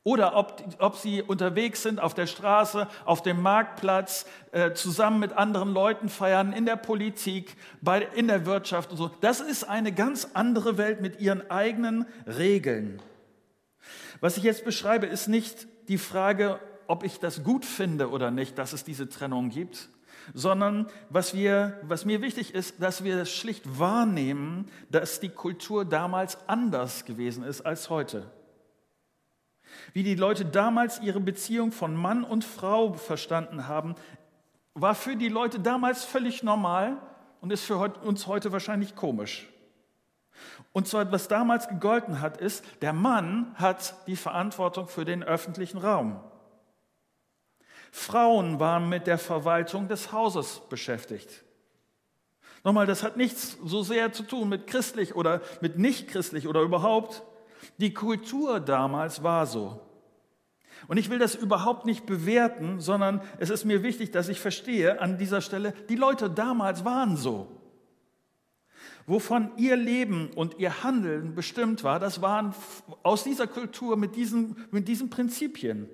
oder 0.04 0.36
ob, 0.36 0.74
ob 0.78 0.96
sie 0.96 1.20
unterwegs 1.20 1.82
sind 1.82 2.00
auf 2.00 2.14
der 2.14 2.26
Straße, 2.26 2.88
auf 3.04 3.20
dem 3.20 3.42
Marktplatz, 3.42 4.24
äh, 4.52 4.72
zusammen 4.72 5.20
mit 5.20 5.34
anderen 5.34 5.74
Leuten 5.74 6.08
feiern, 6.08 6.54
in 6.54 6.64
der 6.64 6.76
Politik, 6.76 7.56
bei, 7.82 8.00
in 8.14 8.28
der 8.28 8.46
Wirtschaft 8.46 8.90
und 8.90 8.96
so. 8.96 9.10
Das 9.20 9.42
ist 9.42 9.64
eine 9.64 9.92
ganz 9.92 10.30
andere 10.32 10.78
Welt 10.78 11.02
mit 11.02 11.20
ihren 11.20 11.50
eigenen 11.50 12.06
Regeln. 12.26 13.02
Was 14.20 14.36
ich 14.36 14.42
jetzt 14.42 14.64
beschreibe, 14.64 15.06
ist 15.06 15.28
nicht 15.28 15.66
die 15.88 15.98
Frage, 15.98 16.60
ob 16.86 17.04
ich 17.04 17.18
das 17.18 17.42
gut 17.42 17.64
finde 17.64 18.10
oder 18.10 18.30
nicht, 18.30 18.58
dass 18.58 18.72
es 18.72 18.84
diese 18.84 19.08
Trennung 19.08 19.50
gibt, 19.50 19.88
sondern 20.32 20.86
was, 21.10 21.34
wir, 21.34 21.80
was 21.82 22.04
mir 22.04 22.22
wichtig 22.22 22.54
ist, 22.54 22.82
dass 22.82 23.04
wir 23.04 23.24
schlicht 23.26 23.78
wahrnehmen, 23.78 24.70
dass 24.90 25.20
die 25.20 25.28
Kultur 25.28 25.84
damals 25.84 26.38
anders 26.48 27.04
gewesen 27.04 27.44
ist 27.44 27.62
als 27.62 27.90
heute 27.90 28.30
wie 29.92 30.02
die 30.02 30.14
Leute 30.14 30.44
damals 30.44 31.00
ihre 31.00 31.20
Beziehung 31.20 31.72
von 31.72 31.94
Mann 31.94 32.24
und 32.24 32.44
Frau 32.44 32.92
verstanden 32.94 33.68
haben, 33.68 33.94
war 34.74 34.94
für 34.94 35.16
die 35.16 35.28
Leute 35.28 35.60
damals 35.60 36.04
völlig 36.04 36.42
normal 36.42 36.98
und 37.40 37.52
ist 37.52 37.64
für 37.64 37.76
uns 37.76 38.26
heute 38.26 38.52
wahrscheinlich 38.52 38.96
komisch. 38.96 39.48
Und 40.72 40.88
zwar, 40.88 41.10
was 41.12 41.28
damals 41.28 41.68
gegolten 41.68 42.20
hat, 42.20 42.38
ist, 42.38 42.64
der 42.82 42.92
Mann 42.92 43.54
hat 43.54 43.94
die 44.06 44.16
Verantwortung 44.16 44.88
für 44.88 45.04
den 45.04 45.22
öffentlichen 45.22 45.78
Raum. 45.78 46.20
Frauen 47.92 48.58
waren 48.58 48.88
mit 48.88 49.06
der 49.06 49.18
Verwaltung 49.18 49.86
des 49.86 50.10
Hauses 50.10 50.62
beschäftigt. 50.68 51.44
Nochmal, 52.64 52.86
das 52.86 53.02
hat 53.02 53.16
nichts 53.16 53.56
so 53.64 53.82
sehr 53.82 54.12
zu 54.12 54.24
tun 54.24 54.48
mit 54.48 54.66
christlich 54.66 55.14
oder 55.14 55.42
mit 55.60 55.78
nicht 55.78 56.08
christlich 56.08 56.48
oder 56.48 56.62
überhaupt. 56.62 57.22
Die 57.78 57.94
Kultur 57.94 58.58
damals 58.58 59.22
war 59.22 59.46
so. 59.46 59.80
Und 60.88 60.96
ich 60.96 61.08
will 61.08 61.18
das 61.18 61.34
überhaupt 61.34 61.86
nicht 61.86 62.04
bewerten, 62.04 62.80
sondern 62.80 63.22
es 63.38 63.50
ist 63.50 63.64
mir 63.64 63.82
wichtig, 63.82 64.10
dass 64.10 64.28
ich 64.28 64.40
verstehe 64.40 65.00
an 65.00 65.18
dieser 65.18 65.40
Stelle, 65.40 65.72
die 65.88 65.96
Leute 65.96 66.28
damals 66.30 66.84
waren 66.84 67.16
so. 67.16 67.48
Wovon 69.06 69.50
ihr 69.56 69.76
Leben 69.76 70.30
und 70.34 70.58
ihr 70.58 70.82
Handeln 70.82 71.34
bestimmt 71.34 71.84
war, 71.84 72.00
das 72.00 72.23
waren 72.23 72.54
aus 73.02 73.23
dieser 73.23 73.46
Kultur 73.46 73.96
mit 73.96 74.16
diesen, 74.16 74.56
mit 74.70 74.88
diesen 74.88 75.11
Prinzipien. 75.11 75.88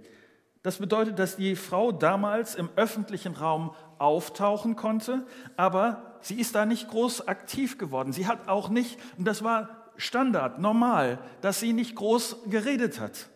Das 0.62 0.79
bedeutet, 0.79 1.19
dass 1.19 1.37
die 1.37 1.57
Frau 1.57 1.90
damals 1.90 2.55
im 2.55 2.69
öffentlichen 2.76 3.35
Raum 3.35 3.75
auftauchen 3.99 4.76
konnte, 4.76 5.26
aber 5.57 6.19
sie 6.21 6.38
ist 6.38 6.55
da 6.55 6.67
nicht 6.67 6.88
groß 6.88 7.26
aktiv 7.26 7.79
geworden. 7.79 8.12
Sie 8.12 8.26
hat 8.26 8.49
auch 8.49 8.69
nicht, 8.69 8.99
und 9.17 9.25
das 9.25 9.43
war 9.43 9.90
Standard, 9.97 10.59
normal, 10.59 11.19
dass 11.40 11.61
sie 11.61 11.73
nicht 11.73 11.97
groß 11.97 12.45
geredet 12.49 13.00
hat. 13.00 13.31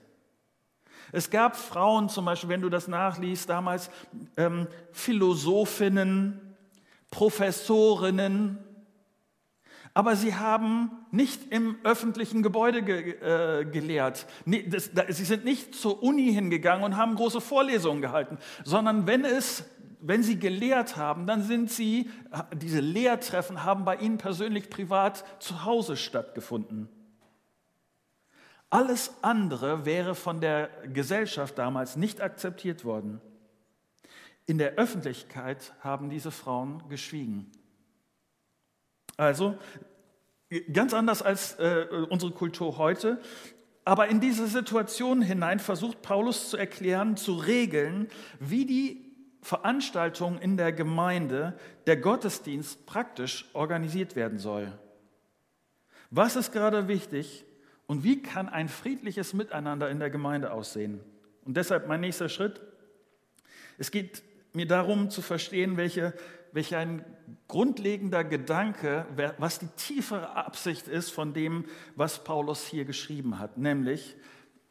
Es 1.13 1.31
gab 1.31 1.57
Frauen, 1.57 2.09
zum 2.09 2.25
Beispiel, 2.25 2.49
wenn 2.49 2.63
du 2.63 2.69
das 2.69 2.89
nachliest, 2.89 3.49
damals 3.49 3.91
ähm, 4.37 4.67
Philosophinnen, 4.93 6.57
Professorinnen, 7.11 8.59
aber 9.95 10.17
sie 10.17 10.35
haben 10.35 10.91
nicht 11.13 11.53
im 11.53 11.77
öffentlichen 11.85 12.43
Gebäude 12.43 12.83
ge, 12.83 13.13
äh, 13.21 13.65
gelehrt. 13.65 14.27
Sie 14.45 15.25
sind 15.25 15.45
nicht 15.45 15.75
zur 15.75 16.03
Uni 16.03 16.33
hingegangen 16.33 16.85
und 16.85 16.97
haben 16.97 17.15
große 17.15 17.41
Vorlesungen 17.41 18.03
gehalten, 18.03 18.39
sondern 18.65 19.07
wenn 19.07 19.25
es 19.25 19.65
wenn 20.07 20.23
sie 20.23 20.39
gelehrt 20.39 20.99
haben, 20.99 21.27
dann 21.27 21.43
sind 21.43 21.71
sie, 21.71 22.11
diese 22.55 22.81
Lehrtreffen 22.81 23.65
haben 23.65 23.87
bei 23.87 23.97
ihnen 23.97 24.19
persönlich 24.19 24.69
privat 24.69 25.25
zu 25.43 25.65
Hause 25.65 25.97
stattgefunden. 25.97 26.91
Alles 28.69 29.15
andere 29.23 29.87
wäre 29.87 30.15
von 30.15 30.43
der 30.43 30.69
Gesellschaft 30.93 31.57
damals 31.57 31.97
nicht 31.97 32.21
akzeptiert 32.21 32.85
worden. 32.85 33.23
In 34.45 34.59
der 34.59 34.73
Öffentlichkeit 34.73 35.73
haben 35.81 36.11
diese 36.11 36.31
Frauen 36.31 36.87
geschwiegen. 36.91 37.51
Also 39.17 39.59
ganz 40.73 40.95
anders 40.95 41.23
als 41.23 41.55
äh, 41.55 41.87
unsere 42.11 42.33
Kultur 42.33 42.79
heute. 42.79 43.21
Aber 43.85 44.09
in 44.09 44.21
diese 44.21 44.47
Situation 44.47 45.21
hinein 45.21 45.59
versucht 45.59 46.03
Paulus 46.03 46.49
zu 46.51 46.57
erklären, 46.57 47.17
zu 47.17 47.35
regeln, 47.35 48.09
wie 48.41 48.65
die 48.65 49.05
Veranstaltung 49.43 50.39
in 50.39 50.57
der 50.57 50.73
Gemeinde, 50.73 51.59
der 51.87 51.99
Gottesdienst 51.99 52.87
praktisch 52.87 53.45
organisiert 53.53 54.17
werden 54.17 54.39
soll. 54.39 54.73
Was 56.11 56.37
ist 56.37 56.53
gerade 56.53 56.89
wichtig 56.89 57.45
und 57.87 58.05
wie 58.05 58.23
kann 58.23 58.49
ein 58.49 58.69
friedliches 58.69 59.35
Miteinander 59.35 59.91
in 59.91 59.99
der 59.99 60.09
Gemeinde 60.09 60.51
aussehen? 60.53 61.01
Und 61.45 61.59
deshalb 61.59 61.87
mein 61.87 62.01
nächster 62.01 62.31
Schritt. 62.31 62.63
Es 63.77 63.91
geht 63.91 64.23
mir 64.55 64.67
darum 64.67 65.11
zu 65.11 65.21
verstehen, 65.21 65.77
welche, 65.77 66.15
welch 66.55 66.75
ein 66.77 67.05
grundlegender 67.49 68.23
Gedanke, 68.25 69.07
was 69.39 69.59
die 69.59 69.67
tiefere 69.77 70.37
Absicht 70.37 70.87
ist 70.89 71.11
von 71.11 71.35
dem, 71.35 71.65
was 71.97 72.23
Paulus 72.23 72.65
hier 72.67 72.85
geschrieben 72.85 73.39
hat, 73.41 73.59
nämlich 73.59 74.17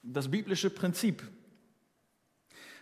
das 0.02 0.32
biblische 0.32 0.70
Prinzip, 0.70 1.24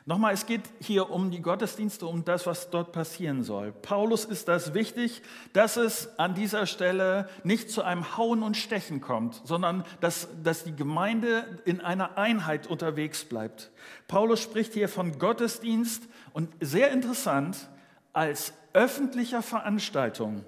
Nochmal, 0.08 0.34
es 0.34 0.48
geht 0.48 0.64
hier 0.80 1.12
um 1.12 1.30
die 1.30 1.44
Gottesdienste, 1.44 2.08
um 2.08 2.26
das, 2.26 2.48
was 2.48 2.72
dort 2.72 2.92
passieren 2.92 3.44
soll. 3.44 3.72
Paulus 3.72 4.26
ist 4.26 4.48
das 4.48 4.74
wichtig, 4.74 5.22
dass 5.54 5.78
es 5.78 6.18
an 6.18 6.34
dieser 6.34 6.66
Stelle 6.66 7.30
nicht 7.44 7.70
zu 7.70 7.84
einem 7.84 8.18
Hauen 8.18 8.42
und 8.42 8.58
Stechen 8.58 9.00
kommt, 9.00 9.42
sondern 9.46 9.86
dass, 10.00 10.28
dass 10.44 10.64
die 10.64 10.76
Gemeinde 10.76 11.62
in 11.66 11.82
einer 11.82 12.18
Einheit 12.18 12.66
unterwegs 12.66 13.26
bleibt. 13.26 13.70
Paulus 14.08 14.42
spricht 14.42 14.74
hier 14.74 14.90
von 14.90 15.20
Gottesdienst 15.20 16.08
und 16.34 16.50
sehr 16.60 16.90
interessant 16.92 17.70
als 18.14 18.54
öffentlicher 18.74 19.42
Veranstaltung. 19.42 20.46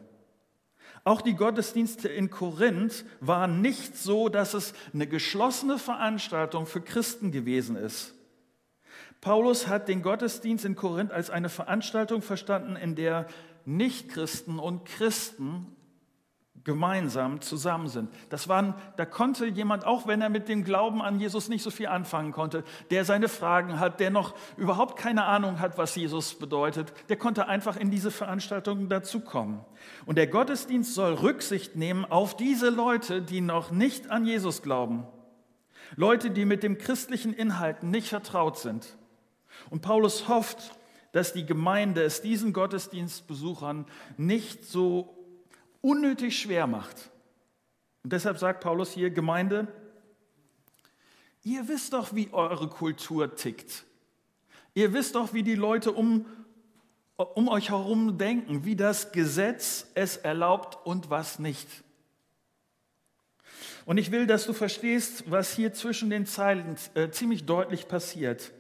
Auch 1.06 1.22
die 1.22 1.36
Gottesdienste 1.36 2.08
in 2.08 2.30
Korinth 2.30 3.04
waren 3.20 3.62
nicht 3.62 3.98
so, 3.98 4.30
dass 4.30 4.54
es 4.54 4.74
eine 4.94 5.06
geschlossene 5.06 5.78
Veranstaltung 5.78 6.66
für 6.66 6.82
Christen 6.82 7.32
gewesen 7.32 7.76
ist. 7.76 8.14
Paulus 9.20 9.68
hat 9.68 9.88
den 9.88 10.02
Gottesdienst 10.02 10.66
in 10.66 10.76
Korinth 10.76 11.12
als 11.12 11.30
eine 11.30 11.50
Veranstaltung 11.50 12.22
verstanden, 12.22 12.76
in 12.76 12.96
der 12.96 13.28
Nichtchristen 13.66 14.60
und 14.60 14.86
Christen 14.86 15.76
gemeinsam 16.64 17.42
zusammen 17.42 17.88
sind. 17.88 18.10
Das 18.30 18.48
waren, 18.48 18.74
da 18.96 19.06
konnte 19.06 19.46
jemand, 19.46 19.86
auch 19.86 20.08
wenn 20.08 20.22
er 20.22 20.30
mit 20.30 20.48
dem 20.48 20.64
Glauben 20.64 21.02
an 21.02 21.20
Jesus 21.20 21.50
nicht 21.50 21.62
so 21.62 21.72
viel 21.72 21.88
anfangen 21.88 22.32
konnte, 22.32 22.64
der 22.90 23.04
seine 23.04 23.28
Fragen 23.28 23.80
hat, 23.80 24.00
der 24.00 24.12
noch 24.12 24.34
überhaupt 24.56 24.98
keine 24.98 25.26
Ahnung 25.26 25.60
hat, 25.60 25.78
was 25.78 25.96
Jesus 25.96 26.36
bedeutet, 26.36 26.94
der 27.10 27.18
konnte 27.18 27.48
einfach 27.48 27.76
in 27.76 27.92
diese 27.92 28.12
Veranstaltungen 28.12 28.88
dazukommen. 28.88 29.60
Und 30.06 30.18
der 30.18 30.28
Gottesdienst 30.28 30.94
soll 30.94 31.14
Rücksicht 31.14 31.76
nehmen 31.76 32.06
auf 32.06 32.38
diese 32.38 32.70
Leute, 32.70 33.22
die 33.22 33.42
noch 33.42 33.72
nicht 33.72 34.10
an 34.10 34.26
Jesus 34.26 34.62
glauben. 34.62 35.06
Leute, 35.96 36.32
die 36.32 36.46
mit 36.46 36.64
dem 36.64 36.78
christlichen 36.78 37.34
Inhalten 37.34 37.92
nicht 37.92 38.08
vertraut 38.08 38.58
sind. 38.58 38.98
Und 39.70 39.82
Paulus 39.82 40.28
hofft, 40.28 40.78
dass 41.12 41.34
die 41.34 41.46
Gemeinde 41.46 42.04
es 42.04 42.22
diesen 42.22 42.54
Gottesdienstbesuchern 42.54 43.86
nicht 44.18 44.66
so 44.66 45.23
unnötig 45.84 46.40
schwer 46.40 46.66
macht. 46.66 47.12
Und 48.04 48.14
deshalb 48.14 48.40
sagt 48.40 48.64
Paulus 48.64 48.92
hier, 48.92 49.12
Gemeinde, 49.12 49.68
ihr 51.44 51.68
wisst 51.68 51.94
doch, 51.94 52.16
wie 52.16 52.30
eure 52.32 52.68
Kultur 52.68 53.36
tickt. 53.36 53.84
Ihr 54.74 54.94
wisst 54.94 55.16
doch, 55.16 55.34
wie 55.34 55.44
die 55.44 55.56
Leute 55.56 55.92
um, 55.92 56.26
um 57.16 57.48
euch 57.50 57.70
herum 57.70 58.18
denken, 58.18 58.66
wie 58.66 58.76
das 58.76 59.12
Gesetz 59.12 59.88
es 59.94 60.18
erlaubt 60.18 60.84
und 60.86 61.10
was 61.10 61.38
nicht. 61.38 61.68
Und 63.86 63.98
ich 63.98 64.12
will, 64.12 64.26
dass 64.26 64.46
du 64.46 64.54
verstehst, 64.54 65.30
was 65.30 65.54
hier 65.54 65.74
zwischen 65.74 66.10
den 66.10 66.26
Zeilen 66.26 66.78
äh, 66.96 67.10
ziemlich 67.10 67.46
deutlich 67.46 67.90
passiert. 67.90 68.54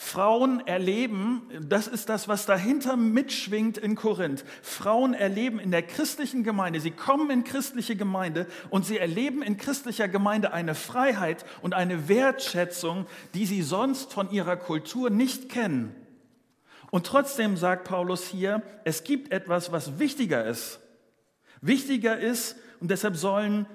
Frauen 0.00 0.64
erleben, 0.64 1.42
das 1.60 1.88
ist 1.88 2.08
das, 2.08 2.28
was 2.28 2.46
dahinter 2.46 2.96
mitschwingt 2.96 3.78
in 3.78 3.96
Korinth. 3.96 4.44
Frauen 4.62 5.12
erleben 5.12 5.58
in 5.58 5.72
der 5.72 5.82
christlichen 5.82 6.44
Gemeinde, 6.44 6.78
sie 6.78 6.92
kommen 6.92 7.30
in 7.30 7.42
christliche 7.42 7.96
Gemeinde 7.96 8.46
und 8.70 8.86
sie 8.86 8.96
erleben 8.96 9.42
in 9.42 9.56
christlicher 9.56 10.06
Gemeinde 10.06 10.52
eine 10.52 10.76
Freiheit 10.76 11.44
und 11.62 11.74
eine 11.74 12.08
Wertschätzung, 12.08 13.06
die 13.34 13.44
sie 13.44 13.60
sonst 13.60 14.12
von 14.12 14.30
ihrer 14.30 14.56
Kultur 14.56 15.10
nicht 15.10 15.48
kennen. 15.48 15.92
Und 16.92 17.04
trotzdem 17.04 17.56
sagt 17.56 17.88
Paulus 17.88 18.28
hier, 18.28 18.62
es 18.84 19.02
gibt 19.02 19.32
etwas, 19.32 19.72
was 19.72 19.98
wichtiger 19.98 20.46
ist. 20.46 20.78
Wichtiger 21.60 22.16
ist, 22.16 22.54
und 22.78 22.92
deshalb 22.92 23.16
sollen 23.16 23.66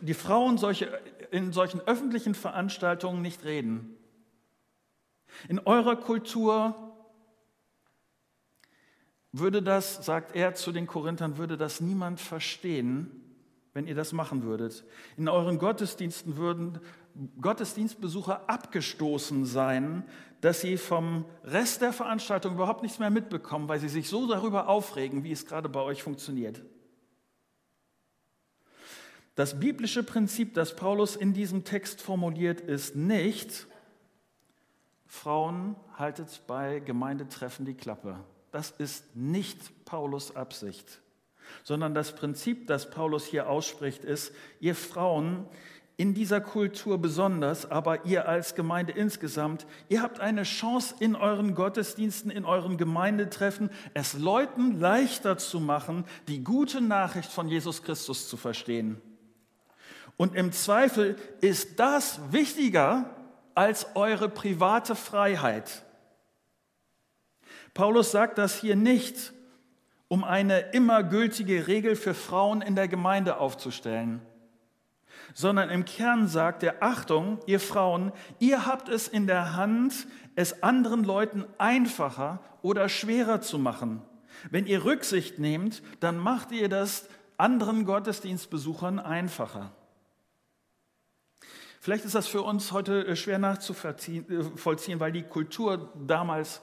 die 0.00 0.14
Frauen 0.14 0.56
solche, 0.56 0.98
in 1.30 1.52
solchen 1.52 1.82
öffentlichen 1.82 2.34
Veranstaltungen 2.34 3.20
nicht 3.20 3.44
reden. 3.44 3.94
In 5.48 5.58
eurer 5.60 5.96
Kultur 5.96 6.74
würde 9.32 9.62
das, 9.62 10.04
sagt 10.04 10.34
er 10.34 10.54
zu 10.54 10.72
den 10.72 10.86
Korinthern, 10.86 11.38
würde 11.38 11.56
das 11.56 11.80
niemand 11.80 12.20
verstehen, 12.20 13.10
wenn 13.72 13.86
ihr 13.86 13.94
das 13.94 14.12
machen 14.12 14.42
würdet. 14.42 14.84
In 15.16 15.28
euren 15.28 15.58
Gottesdiensten 15.58 16.36
würden 16.36 16.80
Gottesdienstbesucher 17.40 18.48
abgestoßen 18.48 19.44
sein, 19.44 20.04
dass 20.40 20.60
sie 20.60 20.76
vom 20.76 21.24
Rest 21.44 21.82
der 21.82 21.92
Veranstaltung 21.92 22.54
überhaupt 22.54 22.82
nichts 22.82 22.98
mehr 22.98 23.10
mitbekommen, 23.10 23.68
weil 23.68 23.80
sie 23.80 23.88
sich 23.88 24.08
so 24.08 24.26
darüber 24.26 24.68
aufregen, 24.68 25.22
wie 25.24 25.32
es 25.32 25.46
gerade 25.46 25.68
bei 25.68 25.80
euch 25.80 26.02
funktioniert. 26.02 26.62
Das 29.34 29.60
biblische 29.60 30.02
Prinzip, 30.02 30.54
das 30.54 30.76
Paulus 30.76 31.16
in 31.16 31.32
diesem 31.32 31.64
Text 31.64 32.02
formuliert, 32.02 32.60
ist 32.60 32.96
nicht, 32.96 33.66
Frauen, 35.10 35.74
haltet 35.98 36.42
bei 36.46 36.78
Gemeindetreffen 36.78 37.66
die 37.66 37.74
Klappe. 37.74 38.20
Das 38.52 38.70
ist 38.70 39.16
nicht 39.16 39.84
Paulus 39.84 40.36
Absicht, 40.36 41.00
sondern 41.64 41.94
das 41.94 42.14
Prinzip, 42.14 42.68
das 42.68 42.90
Paulus 42.90 43.26
hier 43.26 43.50
ausspricht, 43.50 44.04
ist, 44.04 44.32
ihr 44.60 44.76
Frauen 44.76 45.46
in 45.96 46.14
dieser 46.14 46.40
Kultur 46.40 46.96
besonders, 46.96 47.68
aber 47.68 48.06
ihr 48.06 48.28
als 48.28 48.54
Gemeinde 48.54 48.92
insgesamt, 48.92 49.66
ihr 49.88 50.00
habt 50.00 50.20
eine 50.20 50.44
Chance 50.44 50.94
in 51.00 51.16
euren 51.16 51.56
Gottesdiensten, 51.56 52.30
in 52.30 52.44
euren 52.44 52.76
Gemeindetreffen, 52.76 53.68
es 53.94 54.14
Leuten 54.14 54.78
leichter 54.78 55.38
zu 55.38 55.58
machen, 55.58 56.04
die 56.28 56.44
gute 56.44 56.80
Nachricht 56.80 57.32
von 57.32 57.48
Jesus 57.48 57.82
Christus 57.82 58.28
zu 58.28 58.36
verstehen. 58.36 59.02
Und 60.16 60.36
im 60.36 60.52
Zweifel 60.52 61.16
ist 61.40 61.80
das 61.80 62.20
wichtiger 62.30 63.10
als 63.54 63.94
eure 63.94 64.28
private 64.28 64.94
Freiheit. 64.94 65.84
Paulus 67.74 68.10
sagt 68.10 68.38
das 68.38 68.58
hier 68.60 68.76
nicht, 68.76 69.32
um 70.08 70.24
eine 70.24 70.60
immer 70.72 71.02
gültige 71.02 71.66
Regel 71.68 71.94
für 71.94 72.14
Frauen 72.14 72.62
in 72.62 72.74
der 72.74 72.88
Gemeinde 72.88 73.38
aufzustellen, 73.38 74.20
sondern 75.34 75.70
im 75.70 75.84
Kern 75.84 76.26
sagt 76.26 76.62
er, 76.62 76.82
Achtung, 76.82 77.38
ihr 77.46 77.60
Frauen, 77.60 78.12
ihr 78.40 78.66
habt 78.66 78.88
es 78.88 79.06
in 79.06 79.26
der 79.28 79.54
Hand, 79.54 80.08
es 80.34 80.62
anderen 80.62 81.04
Leuten 81.04 81.44
einfacher 81.58 82.40
oder 82.62 82.88
schwerer 82.88 83.40
zu 83.40 83.58
machen. 83.58 84.02
Wenn 84.50 84.66
ihr 84.66 84.84
Rücksicht 84.84 85.38
nehmt, 85.38 85.82
dann 86.00 86.18
macht 86.18 86.50
ihr 86.50 86.68
das 86.68 87.08
anderen 87.36 87.84
Gottesdienstbesuchern 87.84 88.98
einfacher. 88.98 89.72
Vielleicht 91.82 92.04
ist 92.04 92.14
das 92.14 92.26
für 92.26 92.42
uns 92.42 92.72
heute 92.72 93.06
äh, 93.06 93.16
schwer 93.16 93.38
nachzuvollziehen, 93.38 94.28
äh, 94.30 95.00
weil 95.00 95.12
die 95.12 95.22
Kultur 95.22 95.90
damals, 96.06 96.60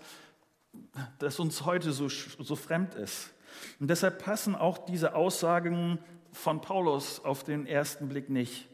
das 1.18 1.40
uns 1.40 1.66
heute 1.66 1.92
so, 1.92 2.08
so 2.08 2.56
fremd 2.56 2.94
ist. 2.94 3.34
Und 3.80 3.90
deshalb 3.90 4.24
passen 4.24 4.54
auch 4.54 4.78
diese 4.78 5.16
Aussagen 5.16 5.98
von 6.32 6.62
Paulus 6.62 7.20
auf 7.26 7.44
den 7.44 7.66
ersten 7.66 8.10
Blick 8.10 8.30
nicht, 8.30 8.70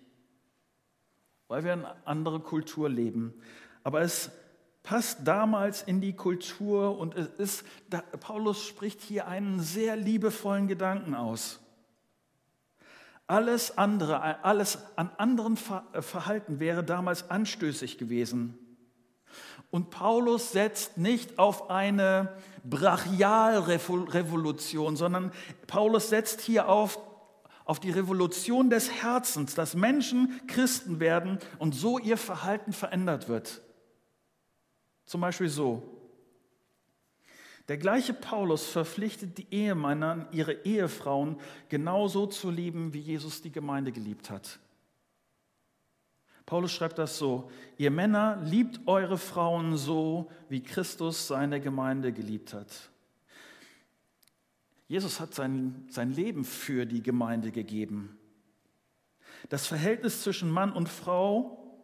weil 1.48 1.64
wir 1.64 1.72
eine 1.72 1.96
andere 2.06 2.42
Kultur 2.42 2.90
leben. 2.90 3.34
Aber 3.86 4.02
es 4.02 4.30
passt 4.84 5.20
damals 5.26 5.82
in 5.82 6.02
die 6.02 6.14
Kultur 6.14 7.00
und 7.00 7.16
es 7.16 7.28
ist, 7.38 7.66
Paulus 8.20 8.68
spricht 8.68 9.00
hier 9.02 9.28
einen 9.30 9.62
sehr 9.62 9.96
liebevollen 9.96 10.68
Gedanken 10.68 11.16
aus. 11.16 11.63
Alles 13.34 13.78
andere, 13.80 14.46
alles 14.46 14.78
an 14.96 15.10
anderen 15.18 15.58
äh, 15.94 16.04
Verhalten 16.04 16.60
wäre 16.60 16.84
damals 16.84 17.32
anstößig 17.32 17.98
gewesen. 17.98 18.60
Und 19.72 19.90
Paulus 19.90 20.52
setzt 20.52 21.00
nicht 21.00 21.40
auf 21.40 21.72
eine 21.72 22.38
Brachialrevolution, 22.64 24.96
sondern 24.96 25.32
Paulus 25.66 26.10
setzt 26.10 26.42
hier 26.42 26.70
auf, 26.70 27.00
auf 27.66 27.80
die 27.80 27.90
Revolution 27.90 28.70
des 28.70 29.02
Herzens, 29.02 29.56
dass 29.56 29.74
Menschen 29.74 30.40
Christen 30.46 31.00
werden 31.00 31.40
und 31.58 31.74
so 31.74 31.98
ihr 31.98 32.18
Verhalten 32.18 32.72
verändert 32.72 33.30
wird. 33.30 33.64
Zum 35.08 35.22
Beispiel 35.22 35.50
so. 35.50 35.93
Der 37.70 37.78
gleiche 37.78 38.14
Paulus 38.14 38.68
verpflichtet 38.68 39.38
die 39.38 39.48
Ehemänner, 39.50 40.28
ihre 40.32 40.66
Ehefrauen 40.66 41.38
genauso 41.70 42.28
zu 42.28 42.50
lieben, 42.50 42.94
wie 42.94 43.00
Jesus 43.00 43.42
die 43.42 43.52
Gemeinde 43.52 43.92
geliebt 43.92 44.30
hat. 44.30 44.60
Paulus 46.46 46.74
schreibt 46.74 46.98
das 46.98 47.18
so, 47.18 47.50
ihr 47.78 47.90
Männer 47.90 48.42
liebt 48.44 48.82
eure 48.86 49.18
Frauen 49.18 49.78
so, 49.78 50.30
wie 50.50 50.62
Christus 50.62 51.28
seine 51.28 51.62
Gemeinde 51.62 52.12
geliebt 52.12 52.54
hat. 52.54 52.68
Jesus 54.90 55.22
hat 55.22 55.34
sein, 55.34 55.86
sein 55.90 56.12
Leben 56.12 56.44
für 56.44 56.86
die 56.86 57.02
Gemeinde 57.02 57.52
gegeben. 57.52 58.18
Das 59.50 59.66
Verhältnis 59.68 60.22
zwischen 60.22 60.52
Mann 60.52 60.74
und 60.74 60.90
Frau 60.90 61.82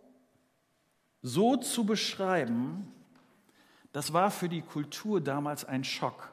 so 1.21 1.55
zu 1.55 1.85
beschreiben, 1.85 2.93
das 3.91 4.13
war 4.13 4.31
für 4.31 4.49
die 4.49 4.61
Kultur 4.61 5.21
damals 5.21 5.65
ein 5.65 5.83
Schock. 5.83 6.31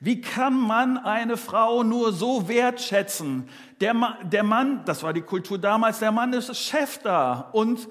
Wie 0.00 0.20
kann 0.20 0.58
man 0.58 0.96
eine 0.96 1.36
Frau 1.36 1.82
nur 1.82 2.12
so 2.12 2.48
wertschätzen? 2.48 3.48
Der 3.80 3.94
Mann, 3.94 4.30
der 4.30 4.44
Mann, 4.44 4.84
das 4.84 5.02
war 5.02 5.12
die 5.12 5.22
Kultur 5.22 5.58
damals, 5.58 5.98
der 5.98 6.12
Mann 6.12 6.32
ist 6.32 6.54
Chef 6.56 6.98
da 6.98 7.50
und, 7.52 7.88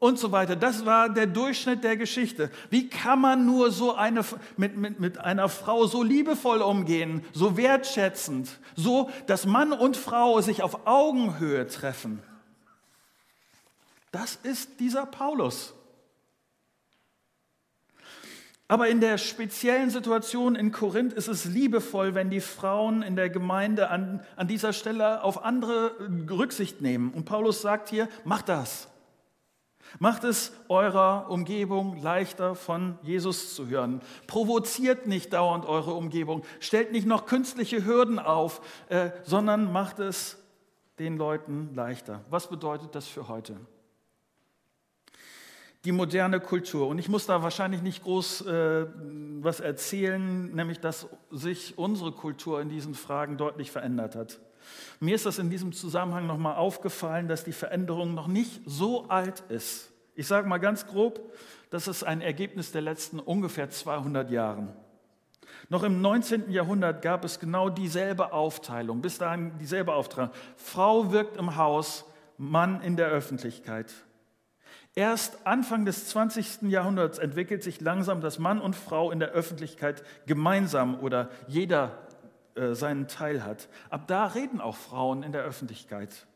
und 0.00 0.18
so 0.18 0.32
weiter. 0.32 0.56
Das 0.56 0.84
war 0.84 1.08
der 1.08 1.26
Durchschnitt 1.26 1.84
der 1.84 1.96
Geschichte. 1.96 2.50
Wie 2.70 2.88
kann 2.88 3.20
man 3.20 3.46
nur 3.46 3.70
so 3.70 3.94
eine, 3.94 4.24
mit, 4.56 4.76
mit, 4.76 4.98
mit 4.98 5.18
einer 5.18 5.48
Frau 5.48 5.86
so 5.86 6.02
liebevoll 6.02 6.60
umgehen, 6.60 7.24
so 7.32 7.56
wertschätzend, 7.56 8.58
so, 8.74 9.08
dass 9.26 9.46
Mann 9.46 9.72
und 9.72 9.96
Frau 9.96 10.40
sich 10.40 10.62
auf 10.62 10.86
Augenhöhe 10.86 11.68
treffen? 11.68 12.20
Das 14.10 14.36
ist 14.42 14.80
dieser 14.80 15.06
Paulus. 15.06 15.74
Aber 18.66 18.88
in 18.88 19.00
der 19.00 19.18
speziellen 19.18 19.90
Situation 19.90 20.54
in 20.54 20.72
Korinth 20.72 21.12
ist 21.12 21.28
es 21.28 21.44
liebevoll, 21.44 22.14
wenn 22.14 22.30
die 22.30 22.40
Frauen 22.40 23.02
in 23.02 23.14
der 23.14 23.28
Gemeinde 23.28 23.90
an, 23.90 24.22
an 24.36 24.48
dieser 24.48 24.72
Stelle 24.72 25.22
auf 25.22 25.44
andere 25.44 25.92
Rücksicht 26.30 26.80
nehmen. 26.80 27.12
Und 27.12 27.26
Paulus 27.26 27.60
sagt 27.60 27.90
hier, 27.90 28.08
macht 28.24 28.48
das. 28.48 28.88
Macht 29.98 30.24
es 30.24 30.52
eurer 30.68 31.30
Umgebung 31.30 32.02
leichter 32.02 32.54
von 32.54 32.98
Jesus 33.02 33.54
zu 33.54 33.68
hören. 33.68 34.00
Provoziert 34.26 35.06
nicht 35.06 35.34
dauernd 35.34 35.66
eure 35.66 35.92
Umgebung. 35.92 36.42
Stellt 36.58 36.90
nicht 36.90 37.06
noch 37.06 37.26
künstliche 37.26 37.84
Hürden 37.84 38.18
auf, 38.18 38.60
äh, 38.88 39.10
sondern 39.24 39.72
macht 39.72 39.98
es 39.98 40.38
den 40.98 41.16
Leuten 41.16 41.74
leichter. 41.74 42.24
Was 42.30 42.48
bedeutet 42.48 42.94
das 42.94 43.06
für 43.06 43.28
heute? 43.28 43.56
Die 45.84 45.92
moderne 45.92 46.40
Kultur. 46.40 46.88
Und 46.88 46.98
ich 46.98 47.08
muss 47.08 47.26
da 47.26 47.42
wahrscheinlich 47.42 47.82
nicht 47.82 48.02
groß 48.02 48.46
äh, 48.46 48.86
was 49.40 49.60
erzählen, 49.60 50.54
nämlich 50.54 50.80
dass 50.80 51.08
sich 51.30 51.76
unsere 51.76 52.12
Kultur 52.12 52.60
in 52.60 52.68
diesen 52.68 52.94
Fragen 52.94 53.36
deutlich 53.36 53.70
verändert 53.70 54.16
hat. 54.16 54.40
Mir 55.00 55.14
ist 55.14 55.26
das 55.26 55.38
in 55.38 55.50
diesem 55.50 55.72
Zusammenhang 55.72 56.26
nochmal 56.26 56.56
aufgefallen, 56.56 57.28
dass 57.28 57.44
die 57.44 57.52
Veränderung 57.52 58.14
noch 58.14 58.28
nicht 58.28 58.62
so 58.64 59.08
alt 59.08 59.40
ist. 59.48 59.92
Ich 60.14 60.26
sage 60.26 60.48
mal 60.48 60.58
ganz 60.58 60.86
grob, 60.86 61.32
das 61.70 61.88
ist 61.88 62.04
ein 62.04 62.20
Ergebnis 62.20 62.72
der 62.72 62.82
letzten 62.82 63.18
ungefähr 63.18 63.68
200 63.68 64.30
Jahren. 64.30 64.72
Noch 65.68 65.82
im 65.82 66.00
19. 66.00 66.50
Jahrhundert 66.50 67.02
gab 67.02 67.24
es 67.24 67.40
genau 67.40 67.70
dieselbe 67.70 68.32
Aufteilung, 68.32 69.00
bis 69.00 69.18
dahin 69.18 69.58
dieselbe 69.58 69.94
Aufteilung. 69.94 70.30
Frau 70.56 71.10
wirkt 71.10 71.36
im 71.36 71.56
Haus, 71.56 72.04
Mann 72.36 72.80
in 72.82 72.96
der 72.96 73.08
Öffentlichkeit. 73.08 73.92
Erst 74.96 75.44
Anfang 75.44 75.84
des 75.84 76.08
20. 76.08 76.62
Jahrhunderts 76.62 77.18
entwickelt 77.18 77.64
sich 77.64 77.80
langsam, 77.80 78.20
dass 78.20 78.38
Mann 78.38 78.60
und 78.60 78.76
Frau 78.76 79.10
in 79.10 79.18
der 79.18 79.30
Öffentlichkeit 79.30 80.04
gemeinsam 80.26 81.00
oder 81.00 81.30
jeder 81.48 81.98
äh, 82.54 82.74
seinen 82.74 83.08
Teil 83.08 83.42
hat. 83.42 83.68
Ab 83.90 84.06
da 84.06 84.26
reden 84.26 84.60
auch 84.60 84.76
Frauen 84.76 85.24
in 85.24 85.32
der 85.32 85.42
Öffentlichkeit. 85.42 86.26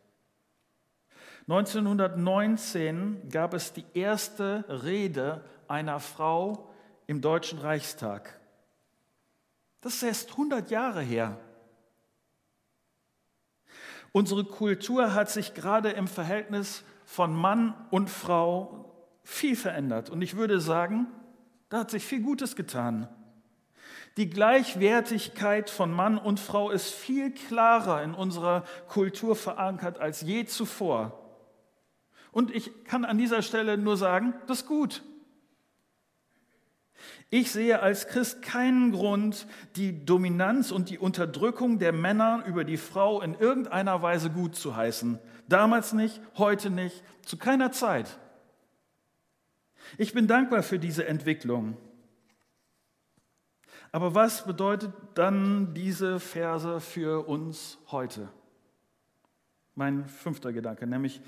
1919 1.42 3.28
gab 3.30 3.54
es 3.54 3.72
die 3.72 3.84
erste 3.94 4.64
Rede 4.68 5.44
einer 5.68 6.00
Frau 6.00 6.68
im 7.06 7.20
Deutschen 7.20 7.60
Reichstag. 7.60 8.40
Das 9.80 9.94
ist 9.94 10.02
erst 10.02 10.30
100 10.32 10.70
Jahre 10.70 11.00
her. 11.00 11.38
Unsere 14.10 14.44
Kultur 14.44 15.14
hat 15.14 15.30
sich 15.30 15.54
gerade 15.54 15.90
im 15.90 16.08
Verhältnis 16.08 16.82
von 17.08 17.34
Mann 17.34 17.74
und 17.88 18.10
Frau 18.10 18.84
viel 19.24 19.56
verändert. 19.56 20.10
Und 20.10 20.20
ich 20.20 20.36
würde 20.36 20.60
sagen, 20.60 21.06
da 21.70 21.78
hat 21.78 21.90
sich 21.90 22.04
viel 22.04 22.20
Gutes 22.20 22.54
getan. 22.54 23.08
Die 24.18 24.28
Gleichwertigkeit 24.28 25.70
von 25.70 25.90
Mann 25.90 26.18
und 26.18 26.38
Frau 26.38 26.70
ist 26.70 26.90
viel 26.90 27.32
klarer 27.32 28.02
in 28.02 28.12
unserer 28.12 28.62
Kultur 28.88 29.36
verankert 29.36 29.98
als 29.98 30.20
je 30.20 30.44
zuvor. 30.44 31.18
Und 32.30 32.54
ich 32.54 32.84
kann 32.84 33.06
an 33.06 33.16
dieser 33.16 33.40
Stelle 33.40 33.78
nur 33.78 33.96
sagen, 33.96 34.34
das 34.46 34.60
ist 34.60 34.66
gut. 34.66 35.02
Ich 37.30 37.50
sehe 37.50 37.80
als 37.80 38.06
Christ 38.06 38.42
keinen 38.42 38.92
Grund, 38.92 39.46
die 39.76 40.04
Dominanz 40.04 40.70
und 40.70 40.90
die 40.90 40.98
Unterdrückung 40.98 41.78
der 41.78 41.92
Männer 41.92 42.44
über 42.46 42.64
die 42.64 42.76
Frau 42.76 43.22
in 43.22 43.34
irgendeiner 43.34 44.02
Weise 44.02 44.28
gut 44.28 44.56
zu 44.56 44.76
heißen. 44.76 45.18
Damals 45.48 45.92
nicht, 45.92 46.20
heute 46.36 46.70
nicht, 46.70 47.02
zu 47.24 47.38
keiner 47.38 47.72
Zeit. 47.72 48.18
Ich 49.96 50.12
bin 50.12 50.26
dankbar 50.26 50.62
für 50.62 50.78
diese 50.78 51.06
Entwicklung. 51.06 51.76
Aber 53.90 54.14
was 54.14 54.44
bedeutet 54.44 54.92
dann 55.14 55.72
diese 55.72 56.20
Verse 56.20 56.80
für 56.80 57.26
uns 57.26 57.78
heute? 57.90 58.28
Mein 59.74 60.06
fünfter 60.06 60.52
Gedanke, 60.52 60.86
nämlich 60.86 61.22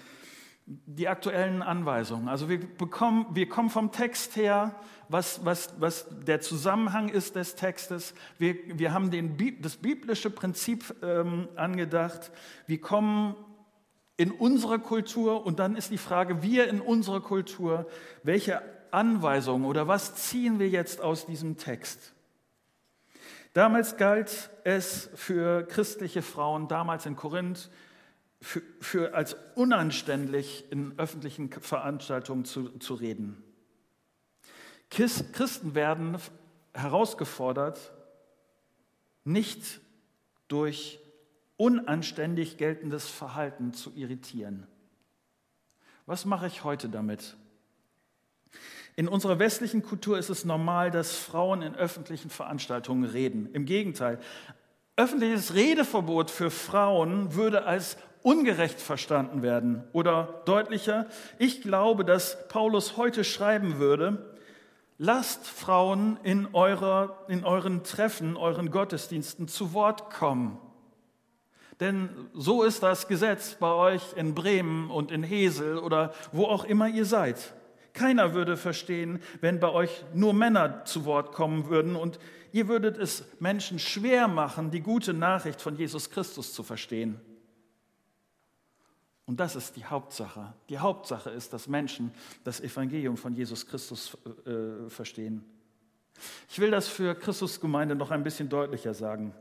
die 0.67 1.09
aktuellen 1.09 1.63
Anweisungen. 1.63 2.29
Also 2.29 2.49
wir, 2.49 2.61
bekommen, 2.61 3.27
wir 3.33 3.49
kommen 3.49 3.71
vom 3.71 3.91
Text 3.91 4.37
her, 4.37 4.75
was, 5.09 5.45
was, 5.45 5.75
was 5.81 6.07
der 6.27 6.41
Zusammenhang 6.41 7.09
ist 7.09 7.35
des 7.35 7.55
Textes. 7.55 8.15
Wir, 8.39 8.57
wir 8.79 8.93
haben 8.93 9.11
den, 9.11 9.37
das 9.61 9.77
biblische 9.77 10.31
Prinzip 10.31 10.95
ähm, 11.03 11.49
angedacht. 11.57 12.31
Wir 12.67 12.81
kommen 12.81 13.35
in 14.21 14.33
unsere 14.33 14.79
Kultur 14.79 15.47
und 15.47 15.61
dann 15.61 15.77
ist 15.77 15.91
die 15.91 15.97
Frage, 15.97 16.43
wir 16.43 16.69
in 16.69 16.83
unserer 16.83 17.23
Kultur, 17.23 17.87
welche 18.23 18.61
Anweisungen 18.91 19.65
oder 19.65 19.89
was 19.89 20.15
ziehen 20.15 20.59
wir 20.59 20.69
jetzt 20.69 21.01
aus 21.01 21.25
diesem 21.25 21.57
Text? 21.57 22.13
Damals 23.55 23.97
galt 23.97 24.51
es 24.63 25.09
für 25.15 25.63
christliche 25.63 26.21
Frauen, 26.21 26.69
damals 26.69 27.07
in 27.07 27.17
Korinth, 27.17 27.71
für, 28.43 28.61
für 28.79 29.15
als 29.15 29.37
unanständig 29.55 30.71
in 30.71 30.99
öffentlichen 30.99 31.51
Veranstaltungen 31.51 32.45
zu, 32.45 32.79
zu 32.79 32.93
reden. 32.93 33.43
Christen 34.91 35.75
werden 35.75 36.19
herausgefordert, 36.75 37.95
nicht 39.25 39.81
durch 40.49 41.00
unanständig 41.61 42.57
geltendes 42.57 43.07
Verhalten 43.07 43.75
zu 43.75 43.93
irritieren. 43.95 44.67
Was 46.07 46.25
mache 46.25 46.47
ich 46.47 46.65
heute 46.65 46.89
damit? 46.89 47.37
In 48.97 49.09
unserer 49.09 49.39
westlichen 49.39 49.83
Kultur 49.83 50.19
ist 50.19 50.31
es 50.31 50.47
normal, 50.47 50.91
dass 50.91 51.15
Frauen 51.15 51.61
in 51.61 51.75
öffentlichen 51.75 52.31
Veranstaltungen 52.31 53.05
reden. 53.05 53.51
Im 53.53 53.67
Gegenteil, 53.67 54.19
öffentliches 54.97 55.53
Redeverbot 55.53 56.31
für 56.31 56.51
Frauen 56.51 57.35
würde 57.35 57.67
als 57.67 57.99
ungerecht 58.23 58.81
verstanden 58.81 59.43
werden. 59.43 59.85
Oder 59.93 60.41
deutlicher, 60.47 61.09
ich 61.39 61.61
glaube, 61.61 62.07
dass 62.07 62.49
Paulus 62.49 62.97
heute 62.97 63.23
schreiben 63.23 63.79
würde, 63.79 64.35
lasst 64.97 65.47
Frauen 65.47 66.19
in, 66.23 66.49
eurer, 66.55 67.19
in 67.29 67.45
euren 67.45 67.85
Treffen, 67.85 68.39
euren 68.39 68.71
Gottesdiensten 68.71 69.47
zu 69.47 69.75
Wort 69.75 70.09
kommen. 70.09 70.59
Denn 71.81 72.11
so 72.35 72.63
ist 72.63 72.83
das 72.83 73.09
Gesetz 73.09 73.55
bei 73.55 73.73
euch 73.73 74.13
in 74.15 74.35
Bremen 74.35 74.91
und 74.91 75.11
in 75.11 75.23
Hesel 75.23 75.79
oder 75.79 76.13
wo 76.31 76.45
auch 76.45 76.65
immer 76.65 76.89
ihr 76.89 77.07
seid. 77.07 77.55
Keiner 77.95 78.35
würde 78.35 78.57
verstehen, 78.57 79.21
wenn 79.41 79.59
bei 79.59 79.71
euch 79.71 80.05
nur 80.15 80.33
Männer 80.33 80.85
zu 80.85 81.07
Wort 81.07 81.33
kommen 81.33 81.69
würden 81.69 81.97
und 81.97 82.21
ihr 82.53 82.69
würdet 82.69 82.99
es 82.99 83.25
Menschen 83.41 83.79
schwer 83.79 84.29
machen, 84.29 84.71
die 84.71 84.81
gute 84.81 85.15
Nachricht 85.15 85.61
von 85.61 85.77
Jesus 85.77 86.11
Christus 86.11 86.53
zu 86.53 86.63
verstehen. 86.63 87.21
Und 89.27 89.39
das 89.39 89.57
ist 89.57 89.77
die 89.77 89.85
Hauptsache. 89.85 90.53
Die 90.69 90.79
Hauptsache 90.79 91.31
ist, 91.31 91.53
dass 91.53 91.69
Menschen 91.69 92.13
das 92.45 92.61
Evangelium 92.61 93.17
von 93.17 93.35
Jesus 93.35 93.67
Christus 93.67 94.19
äh, 94.45 94.89
verstehen. 94.91 95.45
Ich 96.51 96.59
will 96.59 96.71
das 96.71 96.89
für 96.89 97.15
Christusgemeinde 97.15 97.95
noch 97.95 98.11
ein 98.11 98.25
bisschen 98.25 98.49
deutlicher 98.49 98.93
sagen. 98.93 99.35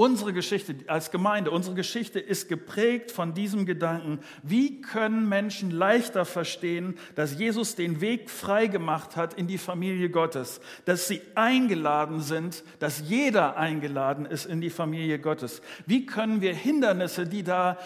Unsere 0.00 0.32
Geschichte 0.32 0.74
als 0.86 1.10
Gemeinde, 1.10 1.50
unsere 1.50 1.74
Geschichte 1.74 2.20
ist 2.20 2.48
geprägt 2.48 3.10
von 3.10 3.34
diesem 3.34 3.66
Gedanken, 3.66 4.20
wie 4.42 4.80
können 4.80 5.28
Menschen 5.28 5.70
leichter 5.70 6.24
verstehen, 6.24 6.94
dass 7.16 7.38
Jesus 7.38 7.74
den 7.74 8.00
Weg 8.00 8.30
frei 8.30 8.66
gemacht 8.66 9.16
hat 9.16 9.34
in 9.34 9.46
die 9.46 9.58
Familie 9.58 10.08
Gottes, 10.08 10.62
dass 10.86 11.06
sie 11.06 11.20
eingeladen 11.34 12.22
sind, 12.22 12.64
dass 12.78 13.10
jeder 13.10 13.58
eingeladen 13.58 14.24
ist 14.24 14.46
in 14.46 14.62
die 14.62 14.70
Familie 14.70 15.18
Gottes. 15.18 15.60
Wie 15.84 16.06
können 16.06 16.40
wir 16.40 16.54
Hindernisse, 16.54 17.26
die 17.26 17.42
da 17.42 17.76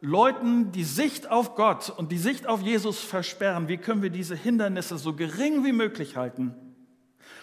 Leuten 0.00 0.72
die 0.72 0.84
Sicht 0.84 1.30
auf 1.30 1.54
Gott 1.54 1.90
und 1.90 2.10
die 2.12 2.16
Sicht 2.16 2.46
auf 2.46 2.62
Jesus 2.62 2.98
versperren, 3.00 3.68
wie 3.68 3.76
können 3.76 4.00
wir 4.00 4.08
diese 4.08 4.36
Hindernisse 4.36 4.96
so 4.96 5.12
gering 5.12 5.66
wie 5.66 5.72
möglich 5.72 6.16
halten? 6.16 6.67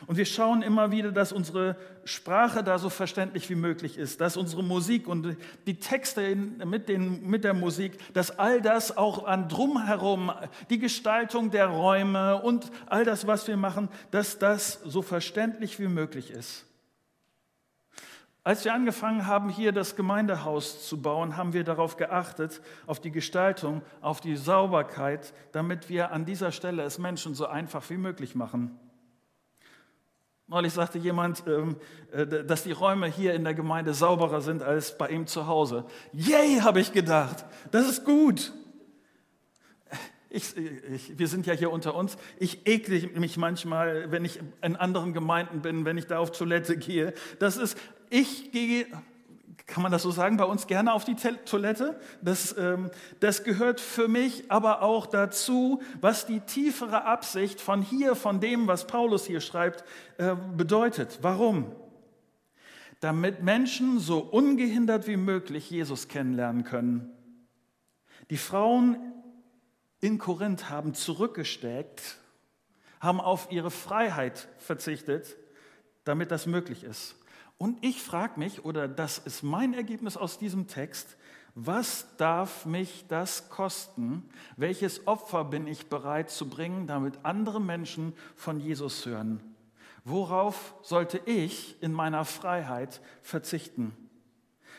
Und 0.08 0.17
wir 0.17 0.25
schauen 0.25 0.62
immer 0.62 0.91
wieder, 0.91 1.12
dass 1.12 1.31
unsere 1.31 1.75
Sprache 2.03 2.63
da 2.63 2.77
so 2.77 2.89
verständlich 2.89 3.49
wie 3.49 3.55
möglich 3.55 3.97
ist, 3.97 4.21
dass 4.21 4.38
unsere 4.38 4.63
Musik 4.63 5.08
und 5.08 5.38
die 5.65 5.79
Texte 5.79 6.36
mit, 6.36 6.89
den, 6.89 7.27
mit 7.27 7.43
der 7.43 7.53
Musik, 7.53 7.97
dass 8.13 8.38
all 8.38 8.62
das 8.62 8.95
auch 8.97 9.25
an 9.25 9.49
drumherum, 9.49 10.31
die 10.69 10.79
Gestaltung 10.79 11.51
der 11.51 11.67
Räume 11.67 12.41
und 12.41 12.71
all 12.88 13.05
das, 13.05 13.27
was 13.27 13.47
wir 13.47 13.58
machen, 13.58 13.89
dass 14.12 14.39
das 14.39 14.81
so 14.86 15.01
verständlich 15.01 15.79
wie 15.79 15.88
möglich 15.88 16.31
ist. 16.31 16.65
Als 18.45 18.63
wir 18.63 18.75
angefangen 18.75 19.25
haben, 19.25 19.49
hier 19.49 19.71
das 19.71 19.95
Gemeindehaus 19.95 20.88
zu 20.88 21.01
bauen, 21.01 21.36
haben 21.36 21.53
wir 21.53 21.63
darauf 21.63 21.97
geachtet, 21.97 22.62
auf 22.86 22.99
die 22.99 23.10
Gestaltung, 23.10 23.81
auf 24.01 24.21
die 24.21 24.36
Sauberkeit, 24.36 25.34
damit 25.51 25.89
wir 25.89 26.12
an 26.12 26.25
dieser 26.25 26.51
Stelle 26.51 26.84
es 26.84 26.99
Menschen 26.99 27.34
so 27.34 27.47
einfach 27.47 27.89
wie 27.89 27.97
möglich 27.97 28.36
machen. 28.36 28.79
Neulich 30.47 30.73
sagte 30.73 30.99
jemand, 30.99 31.43
ähm, 31.47 31.75
äh, 32.12 32.27
dass 32.43 32.63
die 32.63 32.71
Räume 32.71 33.08
hier 33.08 33.34
in 33.34 33.43
der 33.43 33.55
Gemeinde 33.55 33.95
sauberer 33.95 34.41
sind 34.41 34.62
als 34.62 34.95
bei 34.95 35.10
ihm 35.10 35.25
zu 35.25 35.47
Hause. 35.47 35.86
Yay, 36.13 36.60
habe 36.60 36.79
ich 36.79 36.93
gedacht. 36.93 37.45
Das 37.71 37.89
ist 37.89 38.05
gut. 38.05 38.53
Ich, 40.29 40.55
ich, 40.58 41.17
wir 41.17 41.27
sind 41.27 41.47
ja 41.47 41.53
hier 41.53 41.71
unter 41.71 41.95
uns. 41.95 42.17
Ich 42.38 42.67
ekle 42.67 43.08
mich 43.17 43.38
manchmal, 43.38 44.12
wenn 44.12 44.25
ich 44.25 44.39
in 44.62 44.75
anderen 44.75 45.13
Gemeinden 45.13 45.62
bin, 45.62 45.86
wenn 45.86 45.97
ich 45.97 46.08
da 46.08 46.19
auf 46.19 46.31
Toilette 46.31 46.77
gehe. 46.77 47.13
Das 47.39 47.58
ist, 47.58 47.77
ich 48.10 48.51
gehe, 48.51 48.86
kann 49.65 49.82
man 49.82 49.91
das 49.91 50.04
so 50.04 50.12
sagen, 50.12 50.38
bei 50.38 50.45
uns 50.45 50.67
gerne 50.67 50.93
auf 50.93 51.06
die 51.06 51.15
Toilette. 51.15 51.99
Das, 52.21 52.56
ähm, 52.58 52.91
das 53.19 53.43
gehört 53.43 53.82
für 53.82 54.08
mich 54.08 54.51
aber 54.51 54.84
auch 54.84 55.08
dazu, 55.08 55.82
was 56.01 56.28
die 56.28 56.41
tiefere 56.41 57.06
Absicht 57.06 57.60
von 57.60 57.82
hier, 57.82 58.15
von 58.15 58.39
dem, 58.39 58.67
was 58.67 58.86
Paulus 58.86 59.25
hier 59.25 59.41
schreibt, 59.41 59.84
äh, 60.17 60.36
bedeutet. 60.56 61.19
Warum? 61.23 61.71
Damit 62.99 63.41
Menschen 63.41 63.99
so 63.99 64.19
ungehindert 64.19 65.08
wie 65.08 65.17
möglich 65.17 65.69
Jesus 65.69 66.08
kennenlernen 66.08 66.63
können. 66.63 67.12
Die 68.30 68.38
Frauen 68.38 68.97
in 69.99 70.19
Korinth 70.19 70.69
haben 70.69 70.93
zurückgesteckt, 70.93 72.17
haben 72.99 73.19
auf 73.19 73.51
ihre 73.51 73.71
Freiheit 73.71 74.47
verzichtet, 74.60 75.36
damit 76.04 76.30
das 76.30 76.45
möglich 76.45 76.84
ist. 76.84 77.15
Und 77.58 77.84
ich 77.84 78.02
frage 78.02 78.39
mich, 78.39 78.65
oder 78.65 78.88
das 78.88 79.18
ist 79.18 79.44
mein 79.44 79.74
Ergebnis 79.74 80.18
aus 80.18 80.38
diesem 80.38 80.68
Text, 80.68 81.18
was 81.58 82.06
darf 82.18 82.65
mich 82.65 83.06
das 83.08 83.50
kosten? 83.50 84.30
Welches 84.58 85.08
Opfer 85.08 85.46
bin 85.46 85.68
ich 85.68 85.88
bereit 85.88 86.30
zu 86.30 86.50
bringen, 86.50 86.86
damit 86.86 87.20
andere 87.24 87.62
Menschen 87.62 88.13
von 88.36 88.60
Jesus 88.60 89.06
hören? 89.06 89.41
Worauf 90.04 90.76
sollte 90.82 91.20
ich 91.26 91.82
in 91.82 91.94
meiner 91.94 92.26
Freiheit 92.26 93.02
verzichten? 93.22 93.96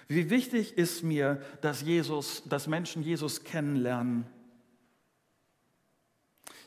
Wie 0.07 0.29
wichtig 0.29 0.77
ist 0.77 1.03
mir, 1.03 1.41
dass, 1.63 1.81
Jesus, 1.81 2.43
dass 2.45 2.67
Menschen 2.67 3.03
Jesus 3.03 3.43
kennenlernen? 3.43 4.27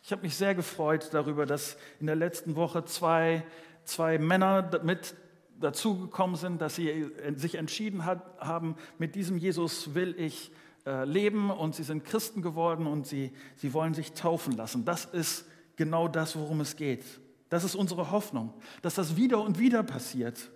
Ich 0.04 0.12
habe 0.12 0.24
mich 0.24 0.36
sehr 0.36 0.56
gefreut 0.56 1.10
darüber, 1.14 1.46
dass 1.46 1.78
in 2.00 2.08
der 2.08 2.16
letzten 2.16 2.56
Woche 2.56 2.84
zwei, 2.84 3.46
zwei 3.86 4.18
Männer 4.18 4.82
mit 4.84 5.14
dazugekommen 5.60 6.36
sind, 6.36 6.62
dass 6.62 6.76
sie 6.76 7.12
sich 7.36 7.56
entschieden 7.56 8.06
hat, 8.06 8.40
haben, 8.40 8.76
mit 8.98 9.16
diesem 9.16 9.38
Jesus 9.38 9.94
will 9.94 10.16
ich 10.18 10.52
äh, 10.86 11.06
leben 11.06 11.52
und 11.52 11.76
sie 11.76 11.84
sind 11.84 12.06
Christen 12.06 12.42
geworden 12.42 12.88
und 12.88 13.06
sie, 13.06 13.32
sie 13.56 13.74
wollen 13.74 13.94
sich 13.94 14.14
taufen 14.14 14.56
lassen. 14.56 14.86
Das 14.86 15.06
ist 15.06 15.46
genau 15.76 16.08
das, 16.08 16.36
worum 16.36 16.62
es 16.62 16.76
geht. 16.76 17.04
Das 17.50 17.64
ist 17.64 17.76
unsere 17.76 18.12
Hoffnung, 18.12 18.54
dass 18.82 18.96
das 18.96 19.16
wieder 19.16 19.42
und 19.42 19.60
wieder 19.60 19.84
passiert. 19.84 20.50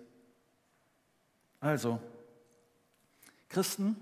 Also, 1.60 2.00
Christen 3.48 3.96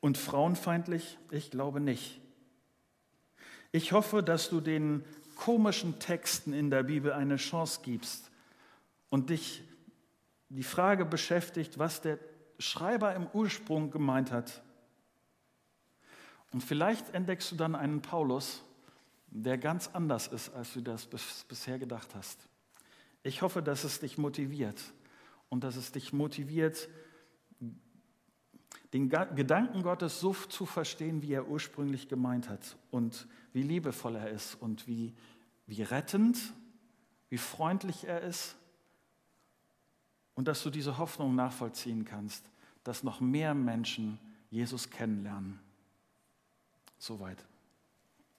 und 0.00 0.18
frauenfeindlich? 0.18 1.18
Ich 1.30 1.50
glaube 1.50 1.80
nicht. 1.80 2.20
Ich 3.72 3.92
hoffe, 3.92 4.22
dass 4.22 4.50
du 4.50 4.60
den 4.60 5.04
komischen 5.36 5.98
Texten 5.98 6.52
in 6.52 6.70
der 6.70 6.82
Bibel 6.82 7.12
eine 7.12 7.36
Chance 7.36 7.80
gibst 7.82 8.30
und 9.08 9.30
dich 9.30 9.62
die 10.50 10.64
Frage 10.64 11.04
beschäftigt, 11.04 11.78
was 11.78 12.00
der 12.00 12.18
Schreiber 12.58 13.14
im 13.14 13.26
Ursprung 13.32 13.90
gemeint 13.90 14.32
hat. 14.32 14.62
Und 16.52 16.62
vielleicht 16.62 17.14
entdeckst 17.14 17.52
du 17.52 17.56
dann 17.56 17.76
einen 17.76 18.02
Paulus, 18.02 18.62
der 19.28 19.56
ganz 19.56 19.88
anders 19.92 20.26
ist, 20.26 20.52
als 20.52 20.74
du 20.74 20.80
das 20.80 21.06
bisher 21.48 21.78
gedacht 21.78 22.14
hast. 22.16 22.48
Ich 23.22 23.42
hoffe, 23.42 23.62
dass 23.62 23.84
es 23.84 24.00
dich 24.00 24.18
motiviert 24.18 24.82
und 25.48 25.62
dass 25.62 25.76
es 25.76 25.92
dich 25.92 26.12
motiviert, 26.12 26.88
den 28.92 29.08
Gedanken 29.08 29.84
Gottes 29.84 30.18
so 30.18 30.32
zu 30.34 30.66
verstehen, 30.66 31.22
wie 31.22 31.32
er 31.32 31.46
ursprünglich 31.46 32.08
gemeint 32.08 32.48
hat 32.48 32.76
und 32.90 33.28
wie 33.52 33.62
liebevoll 33.62 34.16
er 34.16 34.30
ist 34.30 34.56
und 34.56 34.88
wie, 34.88 35.14
wie 35.66 35.82
rettend, 35.82 36.38
wie 37.28 37.38
freundlich 37.38 38.08
er 38.08 38.22
ist 38.22 38.56
und 40.40 40.48
dass 40.48 40.62
du 40.62 40.70
diese 40.70 40.96
Hoffnung 40.96 41.34
nachvollziehen 41.34 42.06
kannst, 42.06 42.42
dass 42.82 43.02
noch 43.02 43.20
mehr 43.20 43.52
Menschen 43.52 44.18
Jesus 44.50 44.88
kennenlernen. 44.88 45.60
Soweit. 46.98 47.44